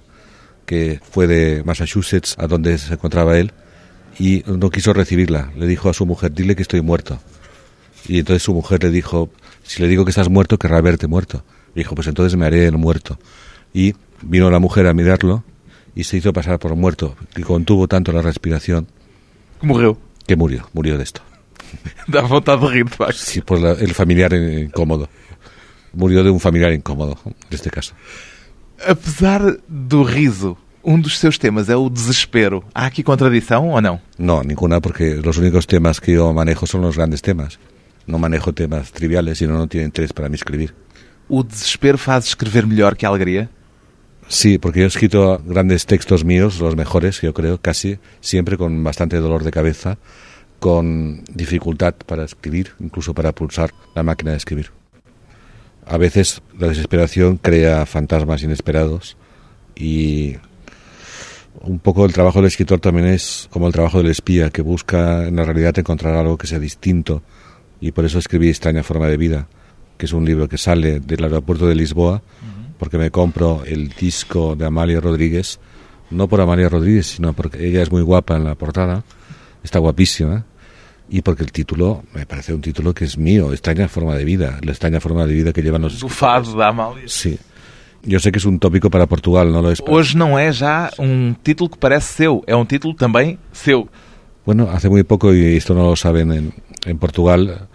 que 0.66 1.00
fue 1.04 1.28
de 1.28 1.64
Massachusetts, 1.64 2.36
a 2.38 2.48
donde 2.48 2.78
se 2.78 2.94
encontraba 2.94 3.38
él, 3.38 3.52
y 4.18 4.44
no 4.48 4.70
quiso 4.70 4.94
recibirla. 4.94 5.52
Le 5.58 5.68
dijo 5.68 5.90
a 5.90 5.94
su 5.94 6.06
mujer, 6.06 6.32
dile 6.34 6.56
que 6.56 6.62
estoy 6.62 6.82
muerto. 6.82 7.20
Y 8.08 8.20
entonces 8.20 8.44
su 8.44 8.54
mujer 8.54 8.84
le 8.84 8.90
dijo, 8.90 9.30
si 9.64 9.82
le 9.82 9.88
digo 9.88 10.06
que 10.06 10.12
estás 10.12 10.30
muerto, 10.30 10.58
querrá 10.58 10.80
verte 10.82 11.08
muerto. 11.08 11.44
Y 11.76 11.80
dijo, 11.80 11.94
pues 11.96 12.08
entonces 12.08 12.38
me 12.38 12.46
haré 12.46 12.66
el 12.66 12.78
muerto. 12.78 13.20
Y 13.74 13.94
vino 14.22 14.50
la 14.50 14.60
mujer 14.60 14.88
a 14.88 14.94
mirarlo 14.94 15.44
y 15.96 16.06
se 16.06 16.18
hizo 16.18 16.32
pasar 16.32 16.58
por 16.60 16.76
muerto, 16.76 17.16
y 17.36 17.42
contuvo 17.42 17.88
tanto 17.88 18.12
la 18.14 18.22
respiración 18.22 18.88
Murió. 19.62 19.98
que 20.26 20.36
murió, 20.36 20.70
murió 20.74 20.98
de 20.98 21.04
esto. 21.04 21.22
Dá 22.08 22.22
vontade 22.22 22.62
de 22.62 22.68
rir, 22.68 22.86
de 22.86 22.92
facto. 22.96 23.14
Sí, 23.18 23.42
por 23.42 23.60
la- 23.60 23.72
el 23.74 23.94
familiar 23.94 24.34
incómodo. 24.34 25.08
Murió 25.94 26.24
de 26.24 26.30
un 26.30 26.40
familiar 26.40 26.72
incómodo, 26.74 27.18
en 27.26 27.36
este 27.50 27.70
caso. 27.70 27.94
Apesar 28.88 29.58
do 29.68 30.04
riso, 30.04 30.58
um 30.84 31.00
dos 31.00 31.20
seus 31.20 31.38
temas 31.38 31.70
é 31.70 31.76
o 31.76 31.90
desespero. 31.90 32.64
Há 32.74 32.86
aqui 32.88 33.04
contradição 33.04 33.70
ou 33.70 33.82
não? 33.82 34.00
No, 34.18 34.42
ninguna, 34.42 34.80
porque 34.82 35.16
los 35.24 35.38
únicos 35.38 35.66
temas 35.68 36.00
que 36.00 36.14
yo 36.14 36.34
manejo 36.34 36.66
son 36.66 36.82
los 36.82 36.96
grandes 36.96 37.22
temas. 37.22 37.60
No 38.08 38.18
manejo 38.18 38.52
temas 38.54 38.92
triviales, 38.92 39.38
sino 39.38 39.54
no 39.58 39.68
tiene 39.68 39.86
interés 39.86 40.12
para 40.14 40.28
mí 40.30 40.36
escribir. 40.36 40.74
O 41.30 41.44
desespero 41.44 41.98
faz 41.98 42.28
escrever 42.28 42.66
melhor 42.66 42.98
que 42.98 43.06
a 43.06 43.10
alegria? 43.10 43.50
Sí, 44.28 44.58
porque 44.58 44.80
yo 44.80 44.86
he 44.86 44.88
escrito 44.88 45.42
grandes 45.46 45.86
textos 45.86 46.24
míos, 46.26 46.60
los 46.60 46.76
mejores, 46.76 47.22
yo 47.22 47.34
creo, 47.34 47.60
casi, 47.62 48.00
siempre 48.22 48.58
con 48.58 48.84
bastante 48.84 49.18
dolor 49.18 49.44
de 49.44 49.52
cabeza, 49.52 49.98
con 50.62 51.24
dificultad 51.34 51.96
para 52.06 52.24
escribir, 52.24 52.74
incluso 52.80 53.16
para 53.16 53.34
pulsar 53.34 53.72
la 53.96 54.04
máquina 54.04 54.30
de 54.30 54.38
escribir. 54.38 54.70
A 55.88 55.98
veces 55.98 56.44
la 56.56 56.68
desesperación 56.68 57.38
crea 57.38 57.88
fantasmas 57.88 58.44
inesperados 58.44 59.18
y 59.76 60.36
un 61.62 61.80
poco 61.80 62.06
el 62.06 62.14
trabajo 62.14 62.38
del 62.38 62.48
escritor 62.50 62.80
también 62.80 63.08
es 63.08 63.50
como 63.50 63.66
el 63.66 63.74
trabajo 63.74 63.98
del 63.98 64.12
espía, 64.12 64.52
que 64.52 64.62
busca 64.62 65.28
en 65.28 65.36
la 65.36 65.46
realidad 65.46 65.80
encontrar 65.80 66.14
algo 66.14 66.38
que 66.38 66.46
sea 66.46 66.60
distinto 66.60 67.24
y 67.80 67.92
por 67.92 68.06
eso 68.06 68.20
escribí 68.20 68.50
Extraña 68.50 68.84
Forma 68.84 69.08
de 69.08 69.18
Vida, 69.18 69.48
que 69.98 70.06
es 70.06 70.14
un 70.14 70.26
libro 70.26 70.48
que 70.48 70.60
sale 70.60 71.00
del 71.00 71.24
aeropuerto 71.24 71.66
de 71.66 71.74
Lisboa, 71.74 72.22
porque 72.78 73.00
me 73.00 73.10
compro 73.10 73.64
el 73.66 73.90
disco 73.90 74.56
de 74.56 74.68
Amalia 74.68 75.02
Rodríguez, 75.02 75.60
no 76.12 76.28
por 76.28 76.40
Amalia 76.40 76.70
Rodríguez, 76.70 77.08
sino 77.08 77.34
porque 77.34 77.68
ella 77.68 77.82
es 77.82 77.92
muy 77.92 78.04
guapa 78.04 78.38
en 78.38 78.44
la 78.44 78.54
portada, 78.54 79.04
está 79.64 79.80
guapísima, 79.80 80.46
y 81.12 81.22
porque 81.22 81.44
el 81.44 81.52
título 81.52 82.04
me 82.14 82.26
parece 82.26 82.54
un 82.54 82.62
título 82.62 82.94
que 82.94 83.04
es 83.04 83.18
mío, 83.18 83.52
Extraña 83.52 83.90
Forma 83.90 84.16
de 84.16 84.24
Vida, 84.24 84.58
la 84.64 84.72
extraña 84.72 85.02
forma 85.02 85.26
de 85.26 85.34
vida 85.34 85.52
que 85.52 85.62
llevan 85.62 85.82
los 85.82 86.00
Do 86.00 86.08
fado 86.08 86.56
da 86.56 86.70
Amália. 86.70 87.04
Sí. 87.08 87.38
Yo 88.04 88.18
sé 88.20 88.32
que 88.32 88.40
es 88.40 88.46
un 88.46 88.60
tópico 88.60 88.90
para 88.90 89.06
Portugal, 89.08 89.52
no 89.52 89.62
lo 89.62 89.72
es 89.72 89.82
para... 89.82 89.92
Hoje 89.92 90.16
não 90.16 90.40
é 90.40 90.54
já 90.54 90.90
um 90.98 91.36
título 91.44 91.70
que 91.70 91.78
parece 91.78 92.14
seu, 92.14 92.42
é 92.48 92.56
um 92.56 92.66
título 92.66 92.96
também 92.96 93.38
seu. 93.52 93.90
Bueno, 94.46 94.70
hace 94.72 94.88
muy 94.88 95.04
poco, 95.04 95.36
y 95.36 95.58
esto 95.58 95.74
no 95.74 95.84
lo 95.84 95.96
saben 95.98 96.32
en, 96.32 96.54
en 96.86 96.98
Portugal, 96.98 97.68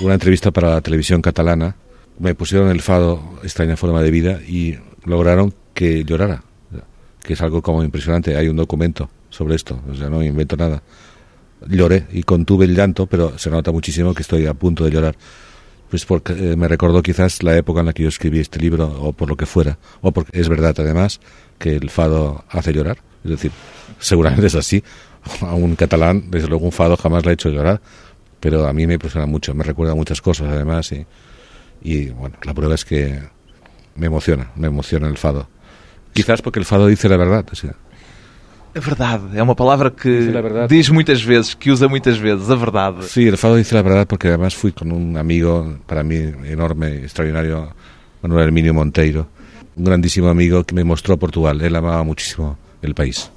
una 0.00 0.14
entrevista 0.14 0.52
para 0.52 0.70
la 0.70 0.80
televisión 0.80 1.20
catalana, 1.20 1.74
me 2.20 2.36
pusieron 2.36 2.70
el 2.70 2.80
fado 2.80 3.20
Extraña 3.42 3.76
Forma 3.76 4.00
de 4.00 4.12
Vida 4.12 4.40
y 4.46 4.78
lograron 5.04 5.52
que 5.74 6.04
llorara, 6.04 6.44
que 7.20 7.32
es 7.32 7.42
algo 7.42 7.62
como 7.62 7.82
impresionante. 7.82 8.36
Hay 8.36 8.48
un 8.48 8.56
documento 8.56 9.10
sobre 9.28 9.56
esto, 9.56 9.80
o 9.90 9.94
sea, 9.94 10.08
no 10.08 10.22
invento 10.22 10.56
nada. 10.56 10.82
Lloré 11.68 12.06
y 12.12 12.22
contuve 12.22 12.66
el 12.66 12.74
llanto, 12.74 13.06
pero 13.06 13.38
se 13.38 13.50
nota 13.50 13.72
muchísimo 13.72 14.14
que 14.14 14.22
estoy 14.22 14.46
a 14.46 14.54
punto 14.54 14.84
de 14.84 14.90
llorar. 14.90 15.16
Pues 15.88 16.04
porque 16.04 16.32
eh, 16.32 16.56
me 16.56 16.68
recordó 16.68 17.02
quizás 17.02 17.42
la 17.42 17.56
época 17.56 17.80
en 17.80 17.86
la 17.86 17.92
que 17.92 18.02
yo 18.02 18.08
escribí 18.08 18.40
este 18.40 18.58
libro, 18.58 18.86
o 18.86 19.12
por 19.12 19.28
lo 19.28 19.36
que 19.36 19.46
fuera, 19.46 19.78
o 20.00 20.12
porque 20.12 20.38
es 20.40 20.48
verdad 20.48 20.74
además 20.78 21.20
que 21.58 21.76
el 21.76 21.90
fado 21.90 22.44
hace 22.50 22.72
llorar. 22.72 22.98
Es 23.24 23.30
decir, 23.30 23.52
seguramente 23.98 24.46
es 24.46 24.54
así. 24.54 24.82
A 25.40 25.54
un 25.54 25.74
catalán, 25.74 26.30
desde 26.30 26.48
luego 26.48 26.66
un 26.66 26.72
fado 26.72 26.96
jamás 26.96 27.24
le 27.24 27.30
ha 27.30 27.34
hecho 27.34 27.48
llorar, 27.48 27.80
pero 28.38 28.66
a 28.66 28.72
mí 28.72 28.86
me 28.86 28.94
impresiona 28.94 29.26
mucho, 29.26 29.54
me 29.54 29.64
recuerda 29.64 29.94
muchas 29.94 30.20
cosas 30.20 30.48
además 30.48 30.92
y, 31.82 32.10
bueno, 32.10 32.36
la 32.44 32.54
prueba 32.54 32.74
es 32.76 32.84
que 32.84 33.20
me 33.96 34.06
emociona, 34.06 34.52
me 34.54 34.68
emociona 34.68 35.08
el 35.08 35.18
fado. 35.18 35.48
Quizás 36.12 36.42
porque 36.42 36.60
el 36.60 36.64
fado 36.64 36.86
dice 36.86 37.08
la 37.08 37.16
verdad. 37.16 37.44
o 37.50 37.54
sea, 37.56 37.74
A 38.76 38.80
verdade 38.80 39.38
é 39.38 39.42
uma 39.42 39.54
palavra 39.54 39.90
que 39.90 40.10
Diz 40.26 40.36
a 40.36 40.40
verdade. 40.42 40.68
diz 40.76 40.90
muitas 40.90 41.22
vezes, 41.22 41.54
que 41.54 41.70
usa 41.70 41.88
muitas 41.88 42.18
vezes, 42.18 42.50
a 42.50 42.54
verdade. 42.56 43.04
Sí, 43.08 43.26
el 43.26 43.38
fado 43.38 43.56
dice 43.56 43.74
la 43.74 43.80
verdad 43.82 44.06
porque 44.06 44.28
además 44.28 44.54
fui 44.54 44.72
con 44.72 44.92
un 44.92 45.16
amigo, 45.16 45.78
para 45.86 46.02
mí 46.02 46.16
enorme, 46.44 46.96
extraordinario, 47.04 47.72
Manuel 48.22 48.44
Herminio 48.46 48.74
Monteiro, 48.74 49.28
un 49.76 49.84
grandísimo 49.84 50.28
amigo 50.28 50.62
que 50.64 50.74
me 50.74 50.84
mostró 50.84 51.16
Portugal. 51.16 51.60
Él 51.62 51.74
amaba 51.74 52.02
muchísimo 52.02 52.58
el 52.82 52.94
país. 52.94 53.30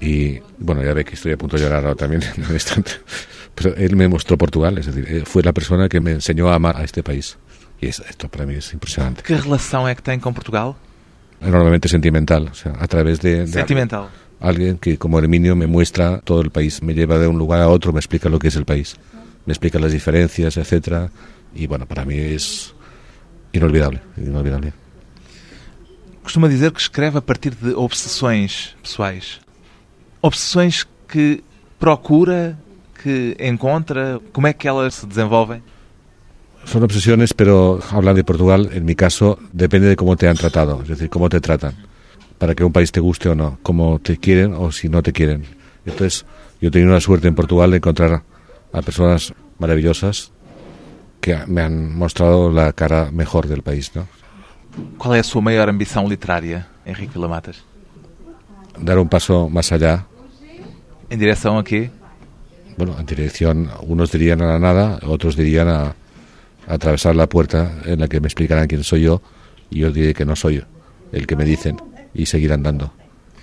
Y 0.00 0.40
bueno, 0.58 0.82
ya 0.82 0.92
ve 0.94 1.04
que 1.04 1.14
estoy 1.14 1.32
a 1.32 1.36
punto 1.36 1.56
de 1.56 1.62
llorar 1.64 1.84
ahora 1.84 1.94
también 1.94 2.22
en 2.36 2.44
un 2.46 2.52
instante. 2.52 2.92
Pero 3.54 3.74
él 3.76 3.94
me 3.96 4.08
mostró 4.08 4.36
Portugal, 4.38 4.76
es 4.78 4.86
decir, 4.86 5.06
él 5.08 5.26
fue 5.26 5.42
la 5.42 5.52
persona 5.52 5.88
que 5.88 6.00
me 6.00 6.12
enseñó 6.12 6.48
a 6.48 6.54
amar 6.54 6.76
a 6.76 6.84
este 6.84 7.02
país. 7.02 7.36
Y 7.80 7.88
es- 7.88 8.00
esto 8.08 8.28
para 8.28 8.46
mí 8.46 8.54
es 8.54 8.72
impresionante. 8.72 9.22
Que 9.22 9.34
relação 9.36 9.86
é 9.88 9.94
que 9.94 10.02
tem 10.02 10.18
com 10.18 10.32
Portugal? 10.32 10.76
Enormemente 11.42 11.88
sentimental, 11.88 12.48
o 12.50 12.54
sea, 12.54 12.72
a 12.80 12.86
través 12.86 13.20
de, 13.20 13.40
de 13.40 13.46
Sentimental. 13.48 14.08
Alguien 14.48 14.78
que 14.78 14.98
como 14.98 15.18
Herminio 15.18 15.56
me 15.56 15.66
muestra 15.66 16.20
todo 16.20 16.40
el 16.40 16.50
país, 16.50 16.82
me 16.82 16.94
lleva 16.94 17.18
de 17.18 17.26
un 17.26 17.38
lugar 17.38 17.60
a 17.60 17.68
otro, 17.68 17.92
me 17.92 17.98
explica 17.98 18.28
lo 18.28 18.38
que 18.38 18.48
es 18.48 18.56
el 18.56 18.64
país, 18.64 18.96
me 19.44 19.52
explica 19.52 19.78
las 19.78 19.92
diferencias, 19.92 20.56
etcétera, 20.56 21.10
y 21.54 21.66
bueno, 21.66 21.86
para 21.86 22.04
mí 22.04 22.16
es 22.16 22.74
inolvidable, 23.52 24.00
inolvidable. 24.16 24.72
Costuma 26.22 26.48
dizer 26.48 26.72
que 26.72 26.78
escreve 26.78 27.18
a 27.18 27.20
partir 27.20 27.54
de 27.56 27.72
obsessões 27.74 28.74
pessoais. 28.82 29.40
Obsessões 30.20 30.86
que 31.06 31.42
procura, 31.78 32.58
que 33.02 33.36
encontra, 33.38 34.20
como 34.32 34.46
é 34.48 34.52
que 34.52 34.66
elas 34.66 34.94
se 34.94 35.06
desenvolvem? 35.06 35.62
Son 36.64 36.82
obsesiones, 36.82 37.32
pero 37.32 37.80
hablan 37.92 38.16
de 38.16 38.24
Portugal, 38.24 38.70
en 38.72 38.84
mi 38.84 38.96
caso, 38.96 39.38
depende 39.52 39.86
de 39.86 39.94
cómo 39.94 40.16
te 40.16 40.26
han 40.26 40.36
tratado, 40.36 40.82
es 40.82 40.88
decir, 40.88 41.08
cómo 41.08 41.28
te 41.28 41.40
tratan, 41.40 41.76
para 42.38 42.54
que 42.54 42.64
un 42.64 42.72
país 42.72 42.92
te 42.92 43.00
guste 43.00 43.28
o 43.28 43.34
no, 43.34 43.58
cómo 43.62 43.98
te 43.98 44.16
quieren 44.18 44.54
o 44.54 44.72
si 44.72 44.88
no 44.88 45.02
te 45.02 45.12
quieren. 45.12 45.44
Entonces, 45.84 46.26
yo 46.60 46.68
he 46.68 46.70
tenido 46.70 46.92
la 46.92 47.00
suerte 47.00 47.28
en 47.28 47.34
Portugal 47.34 47.70
de 47.70 47.78
encontrar 47.78 48.22
a 48.72 48.82
personas 48.82 49.32
maravillosas 49.58 50.32
que 51.20 51.36
me 51.46 51.62
han 51.62 51.96
mostrado 51.96 52.50
la 52.50 52.72
cara 52.72 53.10
mejor 53.10 53.46
del 53.48 53.62
país, 53.62 53.92
¿no? 53.94 54.06
Qual 54.98 55.14
é 55.14 55.20
a 55.20 55.24
sua 55.24 55.40
maior 55.40 55.70
ambição 55.70 56.06
literária, 56.06 56.66
Henrique 56.84 57.14
Vilamatas? 57.14 57.64
Dar 58.78 58.98
un 58.98 59.08
paso 59.08 59.48
más 59.48 59.72
allá, 59.72 60.04
Em 61.08 61.16
direção 61.16 61.56
a 61.56 61.64
quê? 61.64 61.90
bueno, 62.76 62.94
en 62.98 63.06
dirección, 63.06 63.70
unos 63.80 64.12
dirían 64.12 64.42
a 64.42 64.46
la 64.52 64.58
nada, 64.58 64.98
otros 65.06 65.34
dirían 65.34 65.68
a, 65.68 65.94
a 66.68 66.74
atravesar 66.74 67.16
la 67.16 67.26
puerta 67.26 67.80
en 67.86 68.00
la 68.00 68.08
que 68.08 68.20
me 68.20 68.26
explicarán 68.26 68.66
quién 68.68 68.84
soy 68.84 69.02
yo 69.02 69.22
y 69.70 69.78
yo 69.78 69.90
diré 69.90 70.12
que 70.12 70.26
no 70.26 70.36
soy 70.36 70.56
yo, 70.56 70.62
el 71.12 71.26
que 71.26 71.36
me 71.36 71.46
dicen 71.46 71.80
y 72.16 72.26
seguir 72.26 72.52
andando 72.52 72.92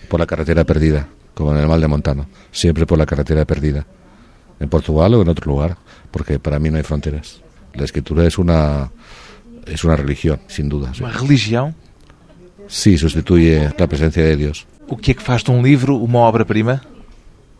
por 0.10 0.20
la 0.20 0.26
carretera 0.26 0.64
perdida, 0.64 1.08
como 1.34 1.52
en 1.52 1.58
el 1.58 1.68
mal 1.68 1.80
de 1.80 1.88
Montano, 1.88 2.28
siempre 2.52 2.86
por 2.86 2.98
la 2.98 3.06
carretera 3.06 3.46
perdida, 3.46 3.86
en 4.60 4.70
Portugal 4.70 5.14
o 5.14 5.22
en 5.22 5.30
otro 5.30 5.52
lugar, 5.52 5.78
porque 6.12 6.40
para 6.40 6.60
mí 6.60 6.70
no 6.70 6.78
hay 6.78 6.84
fronteras. 6.84 7.42
La 7.74 7.86
escritura 7.86 8.26
es 8.26 8.38
una 8.38 8.92
es 9.66 9.84
una 9.84 9.96
religión, 9.96 10.40
sin 10.48 10.70
duda. 10.70 10.94
Sí, 10.94 11.04
Uma 11.04 11.12
religião? 11.12 11.74
Sí, 12.68 12.98
sustituye 12.98 13.72
la 13.78 13.88
presencia 13.88 14.24
de 14.24 14.36
Dios. 14.36 14.66
O 14.88 14.98
que 14.98 15.12
é 15.12 15.14
que 15.14 15.24
faz 15.24 15.44
de 15.44 15.52
um 15.52 15.62
livro 15.62 15.96
uma 15.98 16.20
obra-prima? 16.20 16.82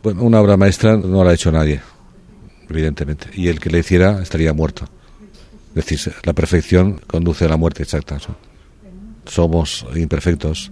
Bueno, 0.04 0.24
una 0.24 0.42
obra 0.42 0.58
maestra 0.58 0.98
no 0.98 1.24
la 1.24 1.32
ha 1.32 1.34
hecho 1.34 1.52
nadie, 1.52 1.82
evidentemente. 2.70 3.30
Y 3.34 3.48
el 3.48 3.60
que 3.60 3.70
la 3.70 3.78
hiciera 3.78 4.22
estaría 4.22 4.54
muerto. 4.54 4.86
Es 5.76 5.86
decir, 5.86 6.14
la 6.24 6.34
perfección 6.34 7.00
conduce 7.08 7.46
a 7.46 7.48
la 7.48 7.58
muerte 7.58 7.84
exacta. 7.84 8.18
Somos 9.26 9.86
imperfectos. 9.96 10.72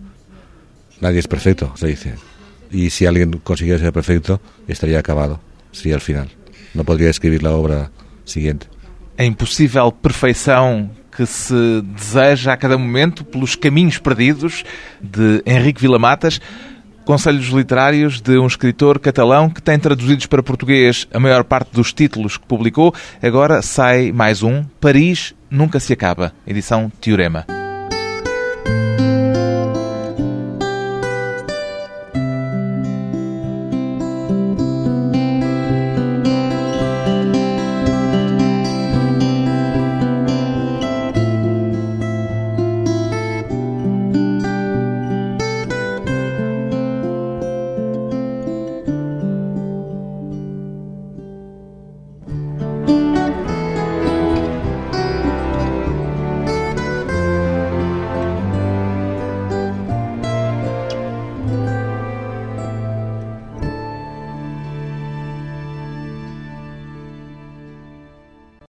Nadie 1.02 1.20
es 1.20 1.28
perfecto, 1.28 1.74
se 1.76 1.88
dice. 1.88 2.16
Y 2.72 2.90
si 2.90 3.06
alguien 3.06 3.42
consiguiera 3.44 3.80
ser 3.80 3.92
perfecto, 3.92 4.40
estaría 4.68 5.00
acabado. 5.00 5.40
Sería 5.72 5.96
el 5.96 6.02
final. 6.02 6.30
No 6.74 6.84
podría 6.84 7.10
escribir 7.10 7.44
la 7.44 7.52
obra 7.52 7.92
siguiente. 8.24 8.68
A 9.18 9.26
impossível 9.26 9.92
perfeição 9.92 10.90
que 11.16 11.26
se 11.26 11.82
deseja 11.82 12.54
a 12.54 12.58
cada 12.58 12.78
momento 12.78 13.26
pelos 13.26 13.56
caminhos 13.56 13.98
perdidos 13.98 14.64
de 15.02 15.44
Henrique 15.46 15.82
Vilamatas, 15.82 16.40
conselhos 17.06 17.48
literários 17.48 18.22
de 18.22 18.38
um 18.38 18.48
escritor 18.48 19.00
catalão 19.00 19.50
que 19.50 19.62
tem 19.62 19.78
traduzidos 19.78 20.26
para 20.26 20.42
português 20.42 21.08
a 21.14 21.20
maior 21.20 21.44
parte 21.44 21.74
dos 21.74 21.94
títulos 21.94 22.38
que 22.38 22.46
publicou. 22.46 22.94
Agora 23.22 23.62
sai 23.62 24.12
mais 24.12 24.42
um, 24.42 24.64
Paris 24.80 25.36
Nunca 25.50 25.80
Se 25.80 25.94
Acaba, 25.94 26.34
edição 26.48 26.90
Teorema. 27.02 27.61